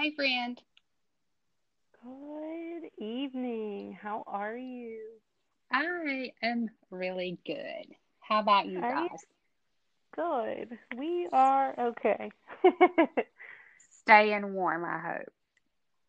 [0.00, 0.58] Hey, friend.
[2.02, 3.98] Good evening.
[4.00, 4.98] How are you?
[5.70, 7.94] I am really good.
[8.20, 9.08] How about you Are you?
[9.10, 9.20] guys?
[10.16, 10.78] Good.
[10.96, 12.30] We are okay.
[14.02, 15.32] Staying warm, I hope.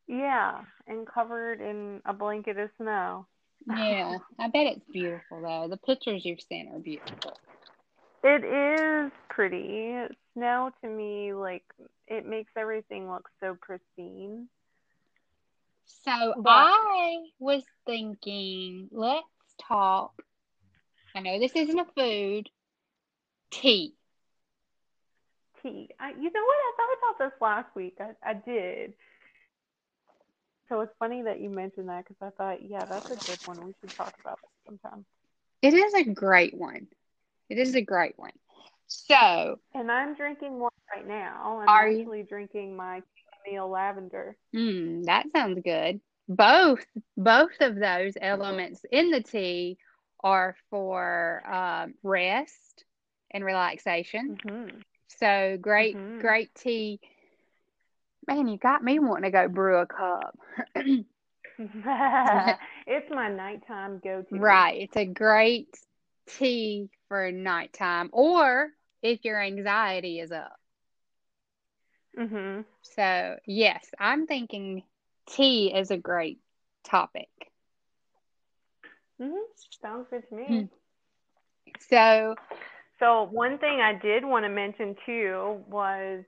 [0.07, 3.27] yeah, and covered in a blanket of snow.
[3.67, 5.67] Yeah, I bet it's beautiful though.
[5.69, 7.37] The pictures you've sent are beautiful.
[8.23, 10.07] It is pretty.
[10.33, 11.63] Snow to me, like,
[12.11, 14.49] it makes everything look so pristine.
[15.85, 20.23] So But I was thinking, let's talk.
[21.15, 22.49] I know this isn't a food,
[23.51, 23.95] tea.
[25.61, 25.89] tea.
[25.99, 26.57] I, you know what?
[26.57, 27.97] I thought about this last week.
[27.99, 28.93] I, I did.
[30.69, 33.65] So it's funny that you mentioned that because I thought, yeah, that's a good one.
[33.65, 35.05] We should talk about that sometime.
[35.61, 36.87] It is a great one.
[37.49, 38.33] It is a great one.
[38.91, 41.59] So, And I'm drinking one right now.
[41.59, 42.01] I'm are you?
[42.01, 43.01] actually drinking my
[43.45, 44.37] chamomile lavender.
[44.55, 46.01] Mm, that sounds good.
[46.27, 46.85] Both
[47.17, 49.77] both of those elements in the tea
[50.23, 52.85] are for um, rest
[53.31, 54.37] and relaxation.
[54.45, 54.83] Mhm.
[55.07, 56.19] So great, Mhm.
[56.19, 56.99] great tea.
[58.27, 60.37] Man, you got me wanting to go brew a cup.
[62.87, 64.37] it's my nighttime go-to.
[64.39, 64.81] Right.
[64.81, 65.67] It's a great
[66.27, 68.69] tea for nighttime or
[69.01, 70.59] if your anxiety is up.
[72.17, 72.61] Mm-hmm.
[72.83, 74.83] So, yes, I'm thinking
[75.27, 76.39] tea is a great
[76.83, 77.29] topic.
[79.19, 79.43] Mhm.
[79.81, 80.47] Sounds good to me.
[80.47, 80.65] Hmm.
[81.79, 82.35] So,
[82.99, 86.23] So one thing I did want to mention too was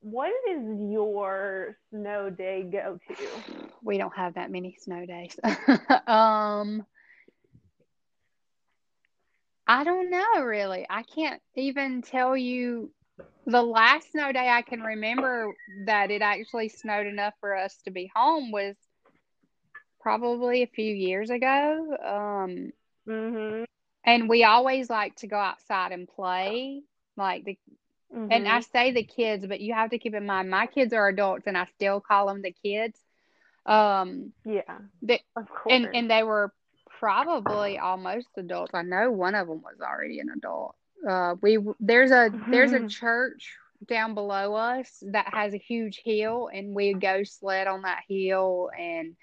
[0.00, 3.42] what is your snow day go to?
[3.82, 5.38] we don't have that many snow days.
[6.06, 6.84] um,
[9.72, 10.86] I don't know really.
[10.90, 12.92] I can't even tell you
[13.46, 15.54] the last snow day I can remember
[15.86, 18.76] that it actually snowed enough for us to be home was
[20.00, 21.96] probably a few years ago.
[22.04, 22.72] Um,
[23.06, 23.64] Mhm.
[24.04, 26.82] and we always like to go outside and play.
[27.16, 27.58] Like the
[28.30, 28.62] and I Mhm.
[28.62, 31.56] say the kids, but you have to keep in mind my kids are adults and
[31.56, 32.98] I still call them the kids.
[33.66, 34.78] Um, Yeah.
[35.02, 35.66] the, Of course.
[35.68, 36.52] and and they were
[37.02, 38.74] probably almost adults.
[38.74, 40.76] I know one of them was already an adult.
[41.08, 43.56] Uh, we there's a there's a church
[43.88, 48.70] down below us that has a huge hill, and we go sled on that hill.
[48.78, 49.16] And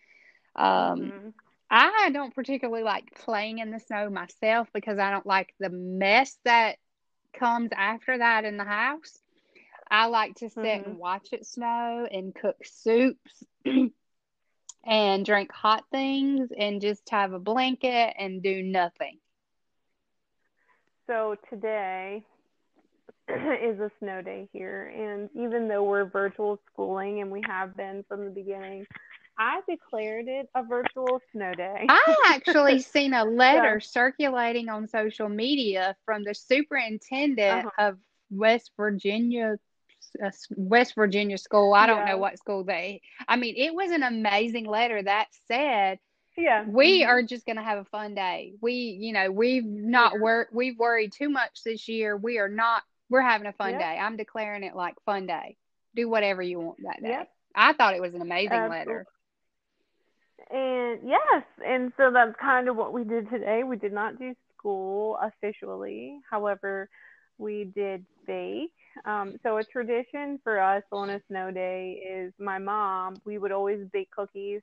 [0.56, 1.34] um, Mhm.
[1.70, 6.38] I don't particularly like playing in the snow myself because I don't like the mess
[6.46, 6.78] that
[7.34, 9.20] comes after that in the house.
[9.90, 10.86] I like to sit Mhm.
[10.86, 13.44] and watch it snow and cook soups
[14.84, 19.20] and drink hot things and just have a blanket and do nothing.
[21.08, 22.24] So today
[23.30, 28.04] is a snow day here, and even though we're virtual schooling and we have been
[28.08, 28.86] from the beginning,
[29.38, 31.92] I declared it a virtual snow day.
[31.92, 37.72] I actually seen a letter circulating on social media from the superintendent Uh-huh.
[37.78, 39.58] of West Virginia
[40.24, 41.74] uh, West Virginia school.
[41.74, 46.00] I don't know what school they I mean, it was an amazing letter that said
[46.38, 46.66] yeah.
[46.66, 47.08] we Mhm.
[47.08, 48.54] are just going to have a fun day.
[48.62, 52.16] We, you know, we've not wor- we've worried too much this year.
[52.18, 53.98] We are not we're having a fun day.
[54.00, 55.58] I'm declaring it like fun day.
[55.96, 57.28] Do whatever you want that day.
[57.56, 58.80] I thought it was an amazing Absolutely.
[58.80, 59.08] letter.
[60.50, 63.64] And yes, and so that's kind of what we did today.
[63.64, 66.20] We did not do school officially.
[66.30, 66.90] However,
[67.40, 68.72] we did bake.
[69.06, 73.52] Um, so a tradition for us on a snow day is my mom, we would
[73.52, 74.62] always bake cookies.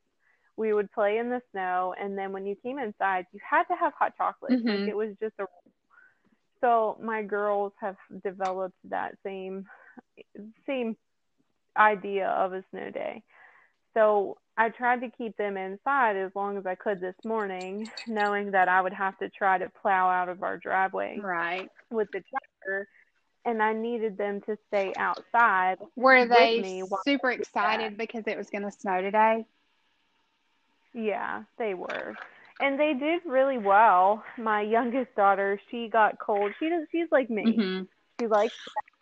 [0.57, 3.77] We would play in the snow, and then when you came inside, you had to
[3.77, 4.53] have hot chocolate.
[4.53, 4.67] Mhm.
[4.67, 5.47] Like it was just a.
[6.63, 9.67] So my girls have developed that same
[10.67, 10.97] same
[11.77, 13.23] idea of a snow day.
[13.97, 18.51] So I tried to keep them inside as long as I could this morning, knowing
[18.51, 21.69] that I would have to try to plow out of our driveway Right.
[21.91, 22.89] with the tractor,
[23.47, 25.77] and I needed them to stay outside.
[25.97, 26.63] Were they
[27.05, 29.47] super excited because it was going to snow today?
[30.93, 32.17] Yeah, they were.
[32.61, 34.25] And they did really well.
[34.39, 36.53] My youngest daughter, she got cold.
[36.59, 37.45] She does she's like me.
[37.45, 37.87] Mhm.
[38.21, 38.55] She likes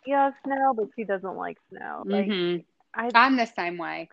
[0.05, 2.03] the idea of snow, but she doesn't like snow.
[2.05, 2.65] Like Mhm.
[2.93, 4.09] I I'm the same way.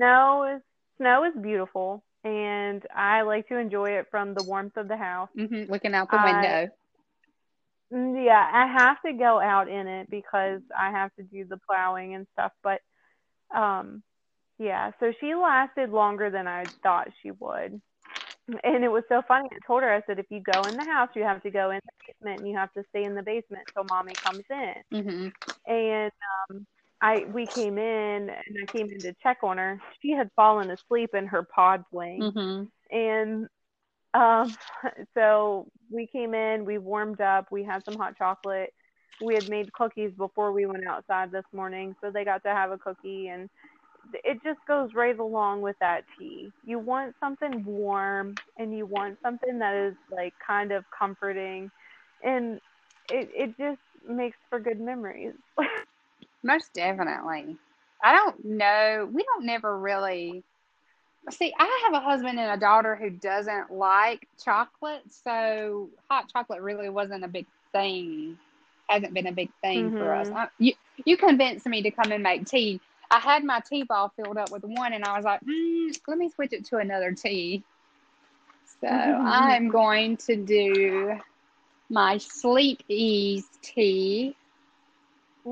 [0.00, 0.62] Snow is
[0.98, 5.30] snow is beautiful and I like to enjoy it from the warmth of the house.
[5.36, 5.68] Mhm.
[5.70, 6.72] Looking out the I- window.
[7.92, 11.58] Mm, Yeah, I have to go out in it because I have to do the
[11.68, 12.80] plowing and stuff, but
[13.54, 14.02] um
[14.58, 17.80] yeah, so she lasted longer than I thought she would.
[18.64, 19.48] And it was so funny.
[19.52, 21.70] I told her, I said, if you go in the house, you have to go
[21.70, 24.74] in the basement and you have to stay in the basement till mommy comes in.
[24.92, 25.32] Mhm.
[25.66, 26.12] And
[26.50, 26.66] um,
[27.02, 29.80] I we came in and I came in to check on her.
[30.02, 32.64] She had fallen asleep in her pod wing, Mm-hmm.
[32.90, 33.46] and
[34.14, 34.56] um,
[35.14, 36.64] so we came in.
[36.64, 37.46] We warmed up.
[37.50, 38.70] We had some hot chocolate.
[39.20, 42.70] We had made cookies before we went outside this morning, so they got to have
[42.72, 43.48] a cookie, and
[44.24, 46.52] it just goes right along with that tea.
[46.64, 51.70] You want something warm, and you want something that is like kind of comforting,
[52.22, 52.58] and
[53.08, 55.34] it it just makes for good memories.
[56.42, 57.56] Most definitely.
[58.02, 59.08] I don't know.
[59.12, 60.42] We don't never really
[61.30, 61.52] see.
[61.58, 66.88] I have a husband and a daughter who doesn't like chocolate, so hot chocolate really
[66.88, 68.38] wasn't a big thing.
[68.88, 70.28] Hasn't been a big thing for us.
[70.28, 70.34] Mhm.
[70.34, 72.80] I, you you convinced me to come and make tea.
[73.10, 76.18] I had my tea ball filled up with one, and I was like, mm, let
[76.18, 77.64] me switch it to another tea.
[78.80, 81.18] So I'm going to do
[81.90, 84.36] my sleep ease tea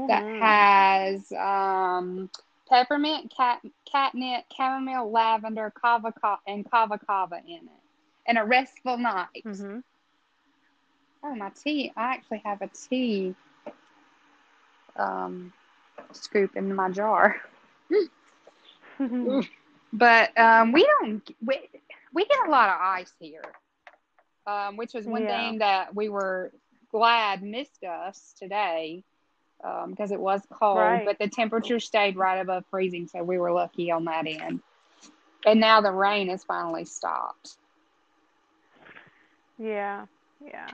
[0.07, 0.39] that Mhm.
[0.39, 2.31] has um,
[2.69, 3.61] peppermint, cat,
[3.91, 7.83] catnip, chamomile, lavender, kava, ka- and kava kava in it,
[8.27, 9.45] and a restful night.
[9.45, 9.83] Mhm.
[11.23, 11.93] Oh, my tea!
[11.97, 13.35] I actually have a tea
[14.97, 15.53] um,
[16.13, 17.37] scoop in my jar,
[19.93, 21.23] but um, we don't.
[21.45, 21.59] We,
[22.15, 23.43] we get a lot of ice here,
[24.47, 25.27] um, which was one Yeah.
[25.27, 26.53] thing that we were
[26.91, 29.05] glad missed us today
[29.61, 31.05] because it was cold, Right.
[31.05, 34.61] but the temperature stayed right above freezing, so we were lucky on that end.
[35.47, 37.57] And now the rain has finally stopped.
[39.59, 40.07] Yeah,
[40.45, 40.69] yeah.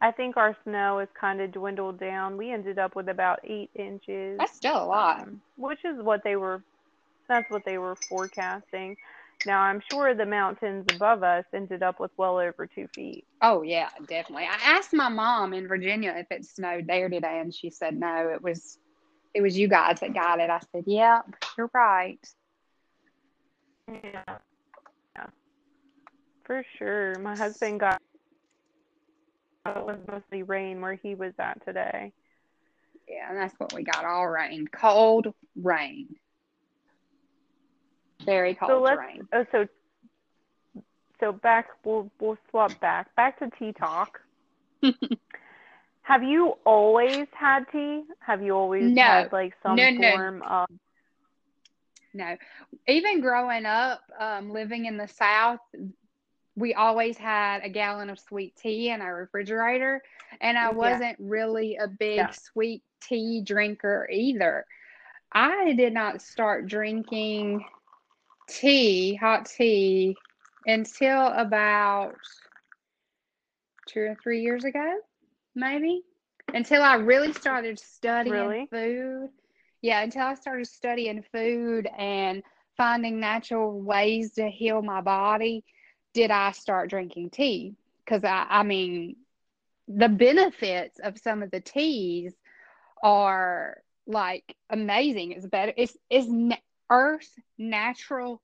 [0.00, 2.36] I think our snow has kind of dwindled down.
[2.36, 5.22] We ended up with about eight inches, That's still a lot.
[5.22, 6.62] um, which is what they were.
[7.28, 8.96] That's what they were forecasting.
[9.46, 13.24] Now I'm sure the mountains above us ended up with well over two feet.
[13.40, 14.44] Oh yeah, definitely.
[14.44, 18.28] I asked my mom in Virginia if it snowed there today, and she said no.
[18.28, 18.78] It was,
[19.34, 20.48] it was you guys that got it.
[20.50, 21.22] I said, yeah,
[21.58, 22.20] you're right.
[23.88, 24.22] Yeah,
[25.16, 25.26] yeah,
[26.44, 27.18] for sure.
[27.18, 28.00] My husband got.
[29.66, 32.12] It was mostly rain where he was at today.
[33.08, 34.04] Yeah, and that's what we got.
[34.04, 35.28] All rain, cold
[35.60, 36.08] rain,
[38.24, 39.02] very cold So let's
[39.32, 39.66] oh, so
[41.20, 44.18] so back we'll we'll swap back back to tea talk.
[46.02, 48.04] Have you always had tea?
[48.20, 49.02] Have you always No.
[49.02, 50.18] had like some No, no.
[50.18, 50.68] form of
[52.14, 52.36] No,
[52.88, 55.60] even growing up, um, living in the South,
[56.56, 60.02] we always had a gallon of sweet tea in our refrigerator,
[60.40, 62.34] and I wasn't really a big Yeah.
[62.34, 64.66] sweet tea drinker either.
[65.32, 67.64] I did not start drinking
[68.52, 70.16] tea, hot tea,
[70.66, 72.14] until about
[73.88, 74.98] two or three years ago,
[75.54, 76.02] maybe.
[76.54, 78.70] Until I really started studying Really?
[78.70, 79.30] food.
[79.80, 82.42] Yeah, until I started studying food and
[82.76, 85.64] finding natural ways to heal my body,
[86.14, 87.74] did I start drinking tea.
[88.04, 89.16] Because I, I mean,
[89.88, 92.34] the benefits of some of the teas
[93.02, 95.32] are like amazing.
[95.32, 95.72] It's better.
[95.76, 96.28] It's it's
[96.90, 98.42] Earth's natural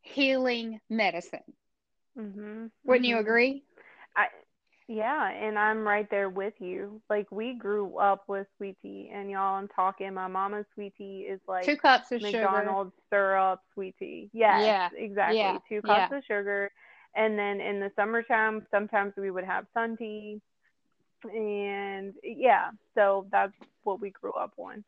[0.00, 1.54] healing medicine.
[2.16, 2.70] Mhm.
[2.84, 3.18] Wouldn't you mhm.
[3.18, 3.64] agree?
[4.88, 7.00] Yeah, and I'm right there with you.
[7.08, 10.12] Like we grew up with sweet tea, and y'all, I'm talking.
[10.14, 12.76] My mama's sweet tea is like Two cups of sugar.
[12.76, 14.30] McDonald's syrup sweet tea.
[14.32, 15.58] Yes, Yeah, exactly.
[15.58, 16.10] yeah, Two cups yeah.
[16.10, 16.70] of sugar.
[17.14, 20.40] And then in the summertime, sometimes we would have sun tea.
[21.24, 23.52] And yeah, so that's
[23.84, 24.84] what we grew up on.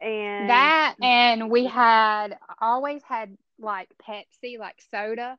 [0.00, 5.38] And That and we had always had like Pepsi, like soda.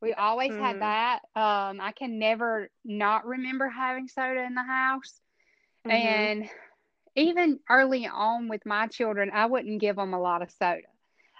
[0.00, 0.80] We always had Mhm.
[0.80, 1.20] that.
[1.34, 5.20] Um, I can never not remember having soda in the house.
[5.84, 6.30] Mhm.
[6.34, 6.48] And
[7.16, 10.86] even early on with my children, I wouldn't give them a lot of soda.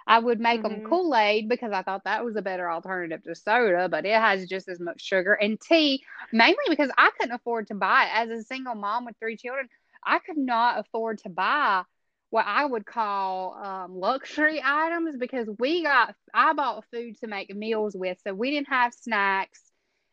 [0.07, 0.81] I would make them Mhm.
[0.81, 4.47] Kool Aid because I thought that was a better alternative to soda, but it has
[4.47, 8.11] just as much sugar and tea, mainly because I couldn't afford to buy it.
[8.13, 9.69] As a single mom with three children,
[10.03, 11.83] I could not afford to buy
[12.29, 17.53] what I would call um, luxury items because we got, I bought food to make
[17.55, 19.61] meals with, so we didn't have snacks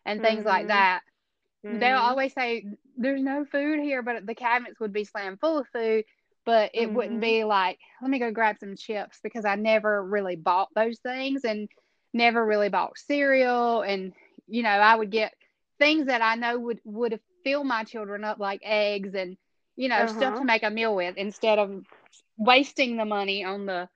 [0.06, 0.68] and things like Mhm.
[0.68, 1.00] that.
[1.70, 1.98] They'll Mhm.
[1.98, 2.64] always say
[2.96, 6.04] there's no food here, but the cabinets would be slammed full of food.
[6.44, 7.20] But it wouldn't Mhm.
[7.20, 11.44] be like, let me go grab some chips because I never really bought those things
[11.44, 11.68] and
[12.12, 13.82] never really bought cereal.
[13.82, 14.12] And
[14.46, 15.32] you know, I would get
[15.78, 19.36] things that I know would would fill my children up, like eggs and
[19.76, 20.36] you know stuff Uh-huh.
[20.36, 21.84] to make a meal with, instead of
[22.36, 23.88] wasting the money on the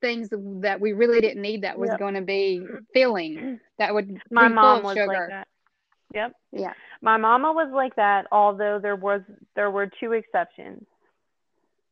[0.00, 0.28] things
[0.62, 1.98] that we really didn't need that was Yep.
[1.98, 5.06] going to be filling that would My mom was sugar.
[5.08, 5.48] like that.
[6.14, 6.32] Yep.
[6.52, 6.72] Yeah.
[7.02, 9.20] My mama was like that, although there was
[9.54, 10.84] there were two exceptions.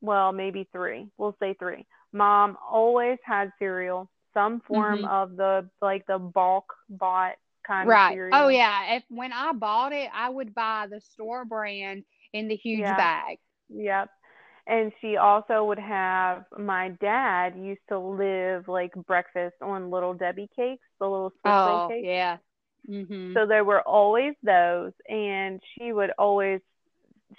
[0.01, 1.09] well, maybe three.
[1.19, 1.85] We'll say three.
[2.13, 5.09] Mom always had cereal, some form Mhm.
[5.09, 7.35] of the like the bulk bought
[7.67, 8.15] kind of Right.
[8.15, 8.39] cereal.
[8.39, 8.95] Oh yeah.
[8.97, 13.39] If when I bought it, I would buy the store brand in the huge bag.
[13.69, 14.09] Yep.
[14.69, 20.51] And she also would have my dad used to live like breakfast on little Debbie
[20.55, 22.07] cakes, the little Swiss Oh cakes.
[22.07, 22.37] yeah.
[22.89, 23.33] Mhm.
[23.35, 26.61] So there were always those and she would always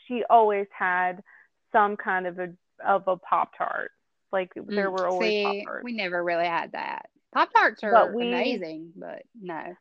[0.08, 1.24] she always had
[1.72, 2.50] some kind of a
[2.86, 3.92] of a pop tart.
[4.32, 5.84] Like there Mm, were always See, pop tarts.
[5.84, 7.10] we never really had that.
[7.34, 9.76] Pop tarts are But we- amazing, but no.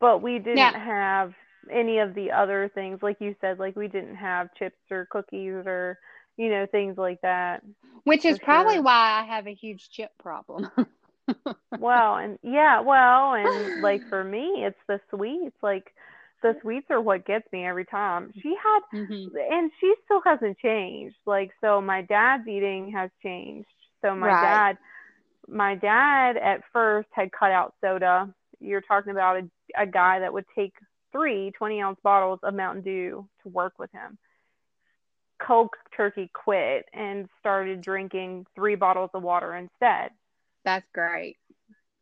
[0.00, 1.32] But we didn't have
[1.70, 5.64] any of the other things, like you said, like we didn't have chips or cookies
[5.66, 5.98] or
[6.36, 7.62] you know things like that.
[8.04, 8.80] Which is probably sure.
[8.80, 10.70] why I have a huge chip problem.
[11.76, 15.56] Well, and yeah, well, and like for me, it's the sweets.
[15.62, 15.92] Like
[16.42, 18.32] the sweets are what gets me every time.
[18.42, 19.32] She had, Mhm.
[19.50, 21.16] and she still hasn't changed.
[21.26, 23.68] Like so, my dad's eating has changed.
[24.02, 24.34] So my Right.
[24.34, 24.78] dad,
[25.48, 28.32] my dad at first had cut out soda.
[28.60, 30.72] You're talking about a, a guy that would take
[31.12, 34.18] three 20 ounce bottles of Mountain Dew to work with him.
[35.38, 40.10] Coke turkey quit and started drinking three bottles of water instead.
[40.64, 41.36] That's great.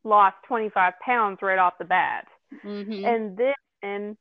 [0.05, 2.27] Lost 25 pounds right off the bat.
[2.65, 3.05] Mhm.
[3.05, 4.17] And then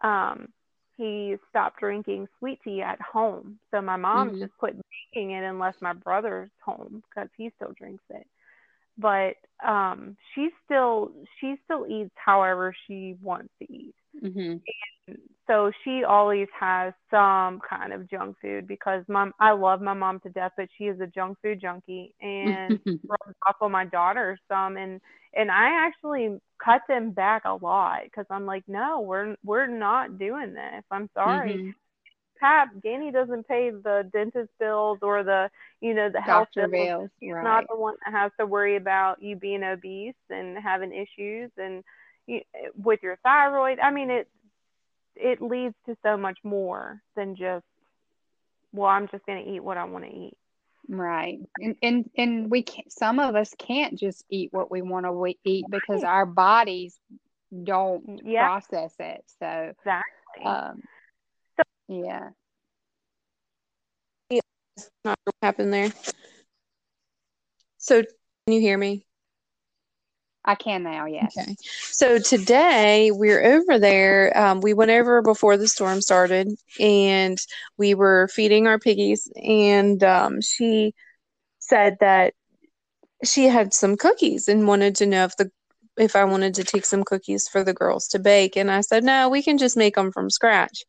[0.00, 0.52] um,
[0.96, 3.58] he stopped drinking sweet tea at home.
[3.70, 4.40] So my mom Mhm.
[4.40, 4.76] just quit
[5.12, 8.26] making it unless my brother's home because he still drinks it.
[8.98, 13.94] But um, she still she still eats however she wants to eat.
[14.22, 14.60] Mhm.
[15.46, 20.20] So she always has some kind of junk food because mom I love my mom
[20.20, 24.38] to death, but she is a junk food junkie and rubs off on my daughter
[24.48, 25.00] some and
[25.34, 30.18] and I actually cut them back a lot because I'm like, no, we're we're not
[30.18, 30.84] doing this.
[30.90, 31.54] I'm sorry.
[31.54, 31.74] Mhm.
[32.40, 35.48] Pap, Danny doesn't pay the dentist bills or the
[35.80, 36.68] you know the health Dr.
[36.68, 37.10] bills.
[37.22, 37.42] Right.
[37.44, 41.82] not the one that has to worry about you being obese and having issues and
[42.26, 42.40] you,
[42.82, 43.78] with your thyroid.
[43.80, 44.28] I mean, it
[45.16, 47.64] it leads to so much more than just
[48.72, 50.36] well, I'm just going to eat what I want to eat.
[50.88, 51.38] Right.
[51.58, 55.34] And and and we can't some of us can't just eat what we want to
[55.44, 56.10] eat because Right.
[56.10, 56.98] our bodies
[57.64, 58.46] don't Yeah.
[58.46, 59.24] process it.
[59.40, 60.44] So Exactly.
[60.44, 60.82] um
[61.88, 62.30] yeah.
[65.04, 65.92] not what happened there.
[67.78, 69.05] So, can you hear me?
[70.46, 71.36] I can now, yes.
[71.36, 71.56] Okay.
[71.90, 74.36] So today we're over there.
[74.38, 77.36] Um, we went over before the storm started, and
[77.76, 79.28] we were feeding our piggies.
[79.42, 80.94] And um, she
[81.58, 82.34] said that
[83.24, 85.50] she had some cookies and wanted to know if the
[85.96, 88.54] if I wanted to take some cookies for the girls to bake.
[88.56, 90.84] And I said, no, we can just make them from scratch.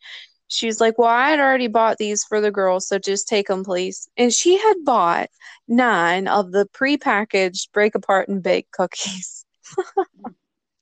[0.50, 3.64] She's like, well, I had already bought these for the girls, so just take them,
[3.64, 4.08] please.
[4.18, 5.30] And she had bought
[5.68, 9.37] nine of the prepackaged break apart and bake cookies.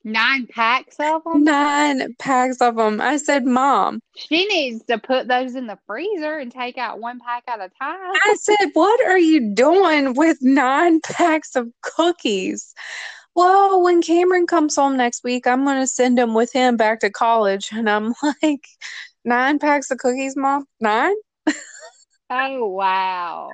[0.07, 1.43] Nine packs of them.
[1.43, 3.01] Nine packs of them.
[3.01, 7.19] I said, Mom, She needs to put those in the freezer and take out one
[7.19, 8.11] pack at a time.
[8.13, 12.75] I said, what are you doing with nine packs of cookies?
[13.33, 16.99] Well, when Cameron comes home next week, I'm going to send him with him back
[16.99, 17.69] to college.
[17.71, 18.13] And I'm
[18.43, 18.67] like,
[19.25, 20.67] nine packs of cookies, Mom?
[20.79, 21.15] Nine?
[22.29, 23.49] Oh wow.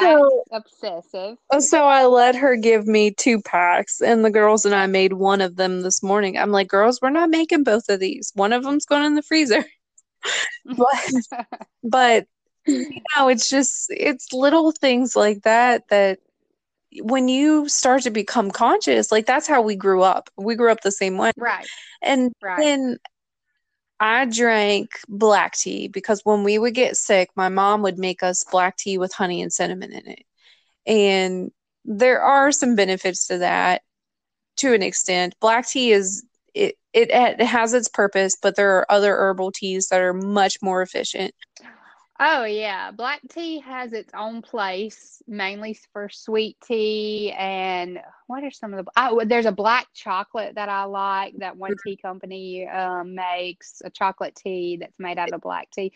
[0.00, 1.36] So, obsessive.
[1.50, 5.14] Uh, so I let her give me two packs, and the girls and I made
[5.14, 6.36] one of them this morning.
[6.36, 8.32] I'm like, girls, we're not making both of these.
[8.34, 9.64] One of them's going in the freezer.
[10.64, 11.46] But
[11.84, 12.26] but
[12.66, 16.18] you know it's just it's little things like that that
[17.02, 20.80] when you start to become conscious like that's how we grew up we grew up
[20.80, 21.66] the same way right,
[22.02, 22.58] and right.
[22.58, 22.96] then
[24.04, 28.44] i drank black tea because when we would get sick my mom would make us
[28.52, 30.24] black tea with honey and cinnamon in it.
[30.86, 31.50] And
[31.86, 33.80] there are some benefits to that
[34.58, 35.34] to an extent.
[35.40, 39.88] Black tea is it, it it has its purpose but there are other herbal teas
[39.88, 41.34] that are much more efficient
[42.20, 48.52] Oh yeah, black tea has its own place, mainly for sweet tea and what are
[48.52, 48.90] some of the?
[48.96, 53.90] Oh, there's a black chocolate that I like that one tea company um, makes a
[53.90, 55.92] chocolate tea that's made out of black tea.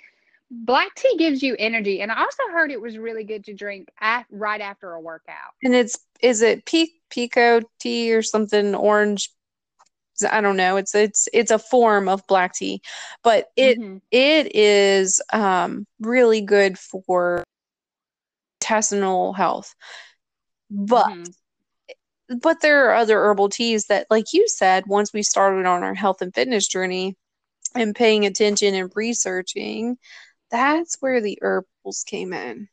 [0.51, 3.89] Black tea gives you energy, and I also heard it was really good to drink
[4.01, 5.55] af- right after a workout.
[5.63, 9.31] And it's is it pe- pekoe tea or something orange?
[10.25, 10.77] I don't know.
[10.77, 12.83] It's it's it's a form of black tea,
[13.23, 14.01] but it Mhm.
[14.11, 17.45] it is um really good for
[18.61, 19.75] intestinal health.
[20.71, 21.35] But Mhm.
[22.43, 25.95] but there are other herbal teas that, like you said, once we started on our
[25.95, 27.17] health and fitness journey
[27.75, 29.99] and paying attention and researching,
[30.51, 32.69] that's where the herbals came in.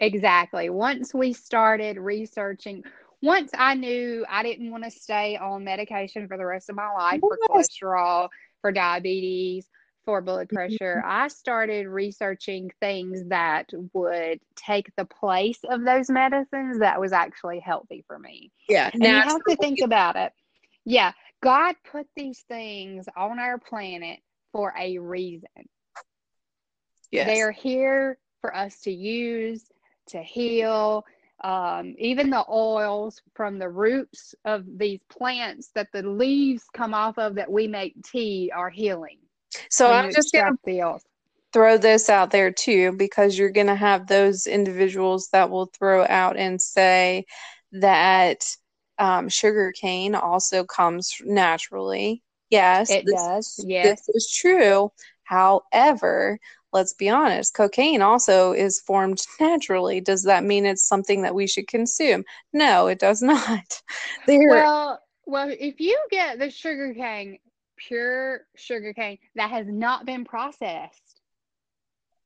[0.00, 0.70] exactly.
[0.70, 2.84] Once we started researching,
[3.24, 6.92] once I knew I didn't want to stay on medication for the rest of my
[6.92, 8.28] life for cholesterol,
[8.60, 9.66] for diabetes,
[10.04, 10.56] for blood Mm-hmm.
[10.56, 17.12] pressure, I started researching things that would take the place of those medicines that was
[17.12, 18.52] actually healthy for me.
[18.68, 18.90] Yeah.
[18.92, 20.32] And you have to think about it.
[20.84, 21.12] Yeah,
[21.42, 24.20] God put these things on our planet
[24.52, 25.48] for a reason.
[27.10, 27.26] Yes.
[27.26, 29.64] They are here for us to use
[30.08, 31.06] to heal.
[31.42, 37.18] Um, even the oils from the roots of these plants that the leaves come off
[37.18, 39.18] of that we make tea are healing.
[39.68, 40.64] so I'm just gonna extract
[41.52, 46.36] throw this out there too, because you're gonna have those individuals that will throw out
[46.36, 47.26] and say
[47.72, 48.44] that
[48.98, 52.22] um, sugar cane also comes naturally.
[52.50, 54.06] Yes, It this does, yes.
[54.06, 54.90] This is true.
[55.24, 56.38] However,
[56.72, 60.00] let's be honest, cocaine also is formed naturally.
[60.00, 62.24] Does that mean it's something that we should consume?
[62.52, 63.82] No, it does not.
[64.26, 67.38] Well, well, if you get the sugar cane,
[67.76, 71.20] pure sugar cane that has not been processed,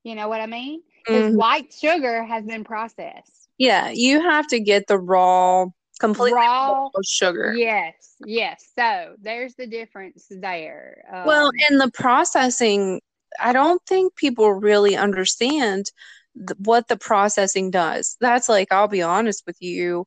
[0.05, 0.83] you know what I mean?
[1.05, 1.37] Because Mhm.
[1.37, 3.49] white sugar has been processed.
[3.59, 5.67] yeah, you have to get the raw,
[5.99, 7.55] completely Raw, sugar.
[7.57, 8.65] yes, yes.
[8.77, 11.05] So there's the difference there.
[11.25, 13.01] Well, Um, and the processing,
[13.41, 15.91] I don't think people really understand
[16.37, 18.17] th- what the processing does.
[18.21, 20.07] That's like, I'll be honest with you.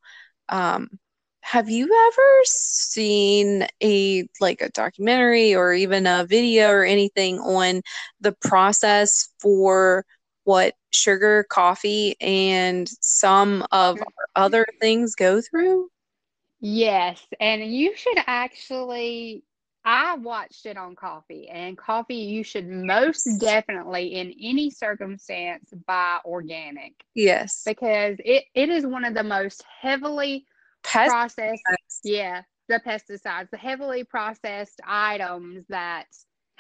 [0.49, 0.89] Um,
[1.43, 7.81] have you ever seen a like a documentary or even a video or anything on
[8.19, 10.05] the process for
[10.43, 14.03] what sugar, coffee, and some of mm-hmm.
[14.03, 15.89] our other things go through?
[16.59, 19.43] Yes, and you should actually.
[19.83, 26.19] I watched it on coffee, and coffee you should most definitely, in any circumstance, buy
[26.23, 27.63] organic Yes.
[27.65, 30.45] because it, it is one of the most heavily
[30.83, 31.63] Pest processed,
[32.03, 36.05] yeah, the pesticides, the heavily processed items that,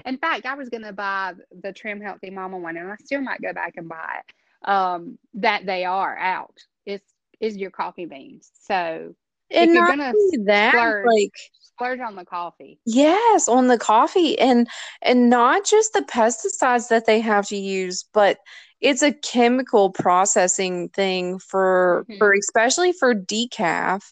[0.05, 3.21] in fact, I was going to buy the Trim Healthy Mama one, and I still
[3.21, 4.69] might go back and buy it.
[4.69, 6.57] Um, that they are out.
[6.85, 8.51] It's is your coffee beans.
[8.61, 9.15] So
[9.49, 10.13] and you're gonna
[10.45, 12.79] that, splurge- like splurge on the coffee.
[12.85, 14.67] Yes, on the coffee and
[15.01, 18.37] and not just the pesticides that they have to use, but
[18.81, 22.17] it's a chemical processing thing for Mhm.
[22.19, 24.03] for especially for decaf.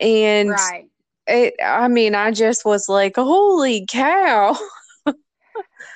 [0.00, 0.90] And Right.
[1.26, 4.56] it I mean, I just was like, "Holy cow."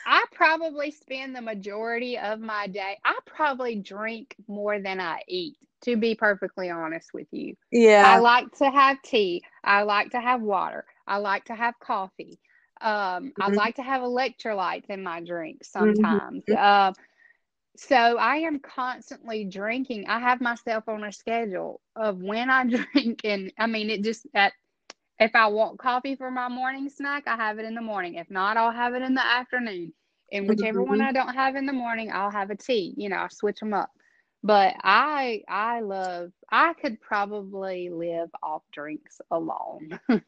[0.06, 2.98] I probably spend the majority of my day.
[3.04, 7.56] I probably drink more than I eat, to be perfectly honest with you.
[7.70, 8.00] Yeah.
[8.00, 9.42] I like to have tea.
[9.64, 10.84] I like to have water.
[11.06, 12.38] I like to have coffee.
[12.80, 13.58] Um, I Mhm.
[13.58, 16.20] like to have electrolytes in my drinks Mhm.
[16.22, 16.44] sometimes.
[16.56, 16.94] Um,
[17.76, 20.06] so I am constantly drinking.
[20.08, 24.26] I have myself on a schedule of when I drink, and I mean, it just
[24.34, 24.52] at
[25.18, 28.14] if I want coffee for my morning snack, I have it in the morning.
[28.14, 29.92] If not, I'll have it in the afternoon.
[30.30, 30.48] And mm-hmm.
[30.48, 31.00] whichever one.
[31.00, 32.94] I don't have in the morning, I'll have a tea.
[32.96, 33.90] You know, I switch them up.
[34.42, 39.98] But I I love I could probably live off drinks alone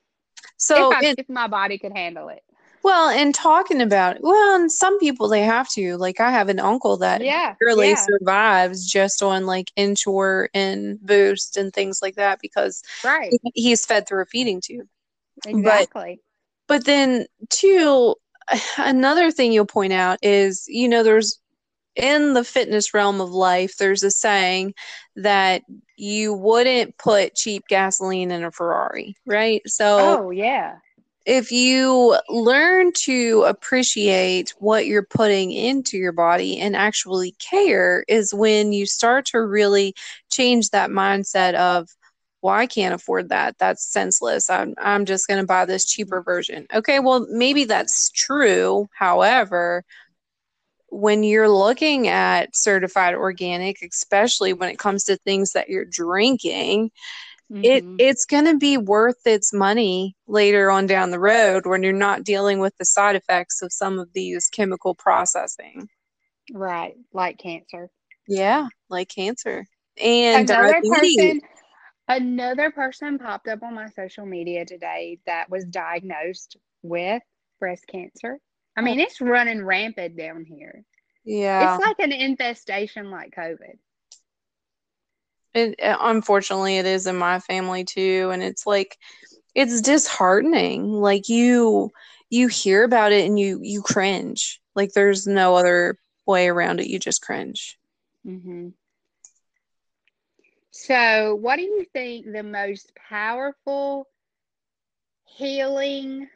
[0.56, 2.42] So if I, it, if my body could handle it.
[2.82, 5.96] Well, and talking about well, and some people they have to.
[5.96, 7.54] Like I have an uncle that Yeah.
[7.60, 8.04] barely yeah.
[8.04, 13.32] survives just on like Ensure and Boost and things like that because Right.
[13.54, 14.88] he's fed through a feeding tube.
[15.46, 16.20] Exactly.
[16.68, 18.14] But then, too,
[18.78, 21.38] another thing you'll point out is, you know, there's
[21.96, 24.74] in the fitness realm of life, there's a saying
[25.16, 25.62] that
[25.96, 29.60] you wouldn't put cheap gasoline in a Ferrari, right?
[29.66, 30.76] So oh yeah.
[31.30, 38.34] If you learn to appreciate what you're putting into your body and actually care, is
[38.34, 39.94] when you start to really
[40.32, 41.88] change that mindset of,
[42.42, 43.54] well, I can't afford that.
[43.58, 44.50] That's senseless.
[44.50, 46.66] I'm I'm just going to buy this cheaper version.
[46.74, 48.88] Okay, well, maybe that's true.
[48.92, 49.84] However,
[50.88, 56.90] when you're looking at certified organic, especially when it comes to things that you're drinking,
[57.50, 57.96] it Mhm.
[57.98, 62.24] it's going to be worth its money later on down the road when you're not
[62.24, 65.88] dealing with the side effects of some of these chemical processing.
[66.52, 66.94] right.
[67.12, 67.90] Like cancer.
[68.28, 69.66] Yeah, like cancer
[70.00, 71.40] and another person
[72.08, 77.22] another person popped up on my social media today that was diagnosed with
[77.58, 78.38] breast cancer
[78.76, 80.84] i mean it's running rampant down here
[81.24, 83.78] Yeah, it's like an infestation like covid
[85.54, 88.96] it, it- unfortunately, it is in my family too, and it's like
[89.54, 90.92] it's disheartening.
[90.92, 91.90] Like you
[92.30, 94.60] you hear about it and you you cringe.
[94.74, 96.88] Like there's no other way around it.
[96.88, 97.78] You just cringe.
[98.24, 98.70] hmm
[100.72, 104.08] So, what do you think the most powerful
[105.24, 106.28] healing?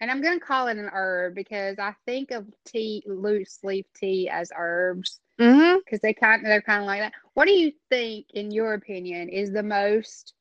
[0.00, 3.86] And I'm going to call it an herb because I think of tea, loose leaf
[3.94, 5.78] tea, as herbs Mm-hmm.
[5.84, 7.12] because they kind they're kind of like that.
[7.34, 10.34] What do you think, in your opinion, is the most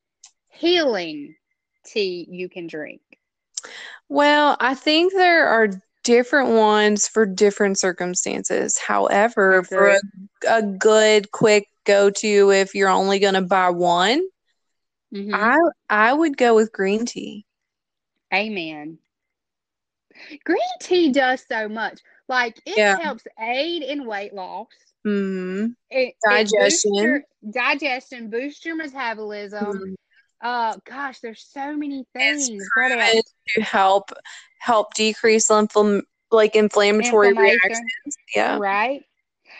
[0.49, 1.35] healing
[1.85, 3.01] tea you can drink?
[4.09, 5.69] Well, I think there are
[6.03, 8.77] different ones for different circumstances.
[8.77, 9.99] However, for a,
[10.47, 14.21] a good, quick go to, if you're only going to buy one,
[15.13, 15.33] Mhm.
[15.33, 15.57] I
[15.89, 17.45] I would go with green tea.
[18.33, 18.97] Amen.
[20.43, 21.99] Green tea does so much.
[22.29, 22.97] Like it Yeah.
[22.99, 24.67] helps aid in weight loss.
[25.03, 26.93] hmm It, it boosts Digestion.
[26.95, 29.95] your digestion, boost your metabolism.
[30.41, 32.49] Uh, gosh, there's so many things.
[33.55, 34.11] To help
[34.59, 35.75] help decrease lymph
[36.31, 37.81] like inflammatory reactions.
[38.35, 38.57] Yeah.
[38.57, 39.03] Right.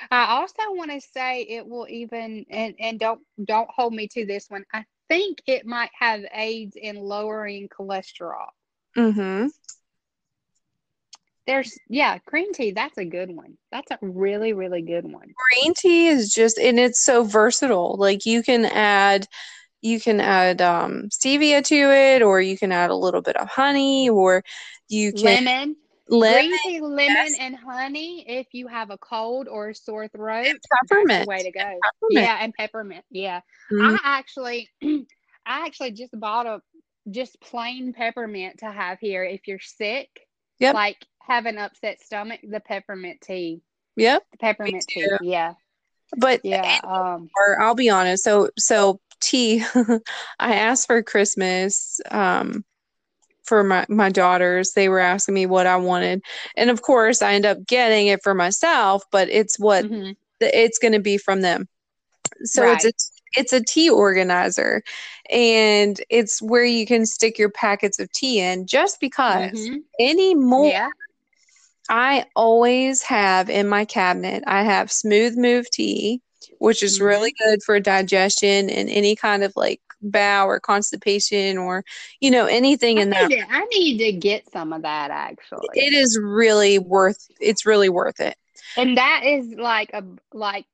[0.09, 4.25] I also want to say it will even and and don't don't hold me to
[4.25, 4.65] this one.
[4.73, 8.47] I think it might have aids in lowering cholesterol.
[8.97, 9.47] Mm-hmm.
[11.45, 12.71] There's yeah, green tea.
[12.71, 13.57] That's a good one.
[13.71, 15.33] That's a really really good one.
[15.51, 19.27] green tea is just and it's so versatile like you can add
[19.81, 23.49] you can add um stevia to it or you can add a little bit of
[23.49, 24.43] honey or
[24.87, 25.75] you can Lemon,
[26.07, 27.35] lemon green tea, lemon, yes.
[27.39, 28.25] and honey.
[28.27, 31.59] If you have a cold or a sore throat, and peppermint way to go.
[31.59, 31.79] peppermint.
[32.09, 33.05] Yeah, and peppermint.
[33.09, 33.41] Yeah.
[33.71, 33.97] Mhm.
[33.97, 36.61] I actually, I actually just bought a
[37.09, 40.09] just plain peppermint to have here if you're sick.
[40.59, 40.75] Yep.
[40.75, 43.61] Like have an upset stomach, the peppermint tea,
[43.95, 45.07] yep the peppermint tea.
[45.21, 45.53] Yeah,
[46.17, 46.79] but yeah.
[46.83, 49.63] Um, or I'll be honest so so tea
[50.39, 52.63] I asked for Christmas um
[53.43, 56.21] for my my daughters they were asking me what I wanted
[56.55, 60.15] and of course I end up getting it for myself but it's what mhm.
[60.39, 61.67] the, it's going to be from them.
[62.43, 62.91] So it's a
[63.35, 64.83] it's a tea organizer,
[65.29, 68.67] and it's where you can stick your packets of tea in.
[68.67, 69.83] Just because Mhm.
[69.99, 70.89] anymore, Yeah.
[71.89, 74.43] I always have in my cabinet.
[74.47, 76.21] I have Smooth Move tea,
[76.59, 77.43] which is really Mm-hmm.
[77.43, 81.83] good for digestion and any kind of like bow or constipation or
[82.19, 83.31] you know anything I in that.
[83.31, 85.85] to, I need to get some of that actually.
[85.85, 87.27] It is really worth.
[87.39, 88.35] It's really worth it.
[88.75, 90.65] And that is like a like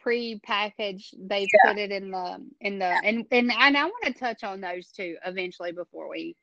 [0.00, 1.14] pre-packaged.
[1.28, 1.60] They Yeah.
[1.62, 4.88] put it in the in the and and, and I want to touch on those
[4.88, 6.36] too eventually before we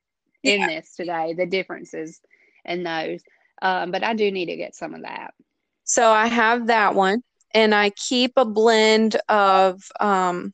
[0.44, 1.34] end this today.
[1.34, 2.22] The differences
[2.66, 3.22] in those.
[3.62, 5.34] Um, but I do need to get some of that.
[5.84, 10.54] So I have that one, and I keep a blend of um,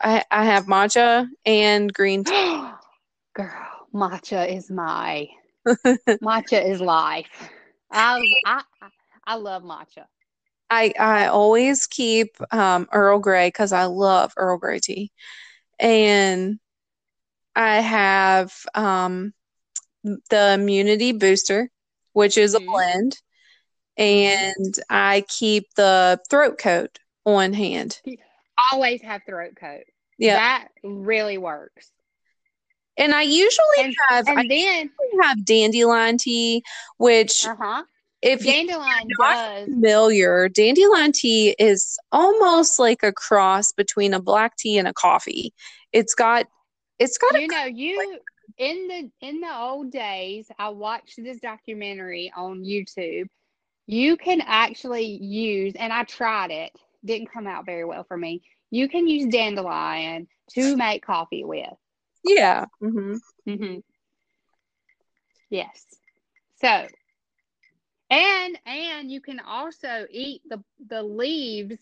[0.00, 2.62] I I have matcha and green tea.
[3.34, 5.28] Girl, matcha is my
[6.22, 7.50] matcha is life.
[7.90, 8.62] I I
[9.24, 10.06] I love matcha.
[10.70, 15.12] I I always keep um, Earl Grey because I love Earl Grey tea,
[15.78, 16.58] and
[17.54, 19.32] I have um,
[20.02, 21.70] the immunity booster,
[22.12, 22.66] which is a Mhm.
[22.66, 23.18] blend,
[23.96, 28.00] and I keep the throat coat on hand.
[28.72, 29.84] Always have throat coat.
[30.18, 31.90] Yeah, That really works.
[32.96, 36.62] and I usually And, have I and then usually have dandelion tea,
[36.98, 37.84] which uh-huh.
[38.20, 44.56] if Dandelion not does familiar, dandelion tea is almost like a cross between a black
[44.56, 45.52] tea and a coffee.
[45.92, 46.46] It's got
[46.98, 48.18] it's got a you know you
[48.62, 53.26] in the in the old days i watched this documentary on youtube
[53.88, 56.70] you can actually use and i tried it
[57.04, 61.74] didn't come out very well for me you can use dandelion to make coffee with
[62.22, 62.66] yeah.
[62.80, 63.16] mm-hmm.
[63.48, 63.78] Mm-hmm.
[65.50, 65.84] yes
[66.60, 66.86] so
[68.10, 71.78] and and you can also eat the the leaves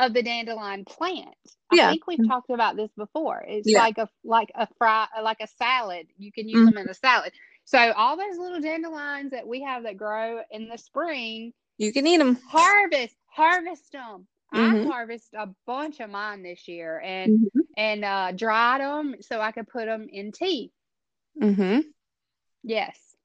[0.00, 1.34] of the dandelion plant
[1.70, 1.90] i Yeah.
[1.90, 3.80] think we've talked about this before it's Yeah.
[3.80, 7.32] like a like a fry like a salad you can use them in a salad
[7.64, 12.06] so all those little dandelions that we have that grow in the spring You can
[12.06, 12.38] eat them.
[12.48, 14.86] harvest harvest them i Mhm.
[14.86, 19.68] harvest a bunch of mine this year and and uh dried them so i could
[19.68, 20.72] put them in tea
[21.40, 21.80] hmm
[22.62, 23.16] Yes.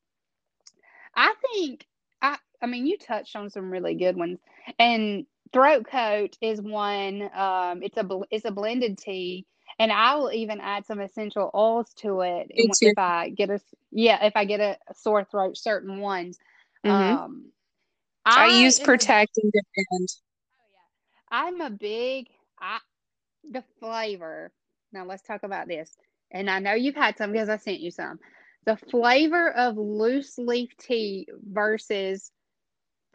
[1.16, 1.86] I think
[2.22, 4.40] I I mean you touched on some really good ones.
[4.80, 5.26] And
[5.56, 9.48] throat coat is one um it's a it's a blended tea
[9.80, 12.94] and I will even add some essential oils to it if.
[12.98, 13.60] I get a
[13.92, 16.40] yeah, if I get a, sore throat certain ones.
[16.86, 17.52] hmm Um
[18.26, 20.10] I use am- protect and defend.
[20.60, 21.38] Oh, yeah.
[21.38, 22.28] I'm a big
[22.60, 22.80] I
[23.50, 24.52] the flavor.
[24.94, 25.96] Now let's talk about this.
[26.32, 28.20] And I know you've had some because I sent you some.
[28.66, 32.32] The flavor of loose leaf tea versus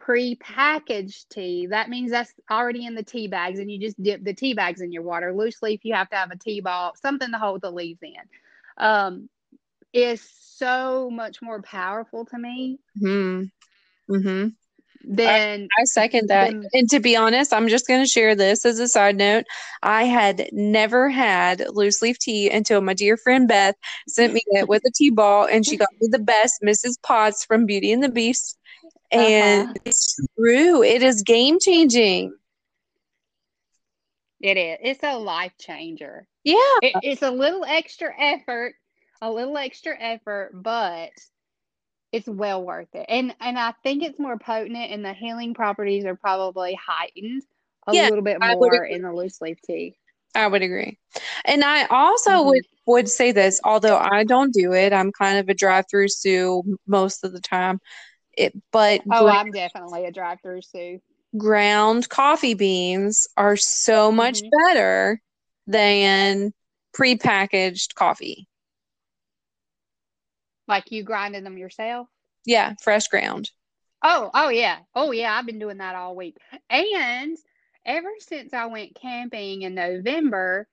[0.01, 4.35] pre-packaged tea, that means that's already in the tea bags, and you just dip the
[4.35, 5.33] tea bags in your water.
[5.33, 8.15] Loose leaf, you have to have a tea ball, something to hold the leaves in.
[8.77, 9.29] Um,
[9.93, 12.79] is so much more powerful to me.
[12.99, 13.45] Hmm.
[14.11, 14.49] Mm-hmm.
[15.03, 16.51] Then I second that.
[16.51, 19.45] Then- and to be honest, I'm just going to share this as a side note.
[19.83, 23.77] I had never had loose leaf tea until my dear friend Beth
[24.09, 27.01] sent me it with a tea ball, and she got me the best Mrs.
[27.03, 28.59] Potts from Beauty and the Beast.
[29.13, 29.75] And Uh-huh.
[29.85, 30.83] it's true.
[30.83, 32.35] It is game changing.
[34.41, 34.79] it is.
[34.83, 36.27] It's a life changer.
[36.45, 36.55] Yeah.
[36.83, 38.75] It, it's a little extra effort,
[39.21, 41.11] a little extra effort, but
[42.13, 43.07] it's well worth it.
[43.09, 47.43] And and I think it's more potent, and the healing properties are probably heightened
[47.87, 49.97] a Yeah, little bit more in the loose leaf tea.
[50.35, 50.99] I would agree.
[51.45, 52.45] And I also Mhm.
[52.47, 56.79] would would say this, although I don't do it, I'm kind of a drive-through Sue
[56.87, 57.81] most of the time.
[58.37, 61.01] It, but Oh, gra- I'm definitely a drive-through Sue.
[61.37, 64.51] ground coffee beans are so much Mhm.
[64.51, 65.23] better
[65.67, 66.53] than
[66.93, 68.49] prepackaged coffee.
[70.67, 72.09] Like you grinding them yourself.
[72.45, 73.51] Yeah, fresh ground.
[74.03, 74.79] Oh, oh yeah.
[74.95, 76.37] Oh yeah, I've been doing that all week.
[76.71, 77.37] And
[77.85, 80.67] ever since I went camping in November,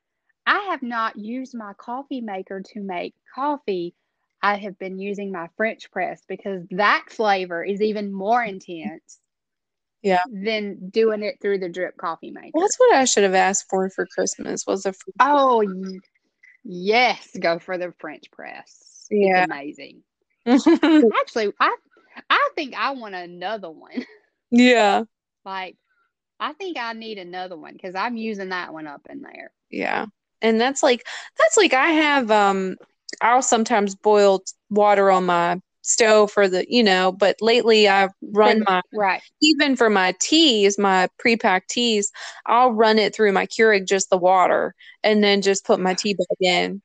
[0.45, 3.93] I have not used my coffee maker to make coffee.
[4.41, 9.19] I have been using my French press because that flavor is even more intense.
[10.03, 10.21] Yeah.
[10.31, 12.51] Than doing it through the drip coffee maker.
[12.59, 15.99] That's what I should have asked for for Christmas was a fr- Oh, y-
[16.63, 19.07] yes, go for the French press.
[19.09, 19.43] Yeah.
[19.43, 20.03] It's amazing.
[21.19, 21.75] Actually, I
[22.29, 24.05] I think I want another one.
[24.51, 25.03] yeah.
[25.43, 25.75] Like,
[26.39, 29.51] I think I need another one because I'm using that one up in there.
[29.69, 30.05] Yeah.
[30.41, 31.05] And that's like
[31.37, 32.77] that's like I have um
[33.21, 38.63] I'll sometimes boil water on my stove for the you know, but lately I've run
[38.67, 39.21] my Right.
[39.41, 42.11] even for my teas, my pre-packed teas,
[42.45, 46.13] I'll run it through my Keurig just the water and then just put my tea
[46.15, 46.81] bag in.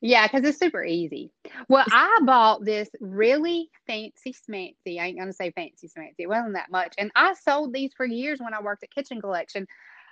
[0.00, 1.32] Yeah, because it's super easy.
[1.68, 5.00] Well, I bought this really fancy smancy.
[5.00, 6.14] I ain't gonna say fancy smancy.
[6.18, 6.94] It wasn't that much.
[6.98, 9.66] And I sold these for years when I worked at Kitchen Collection.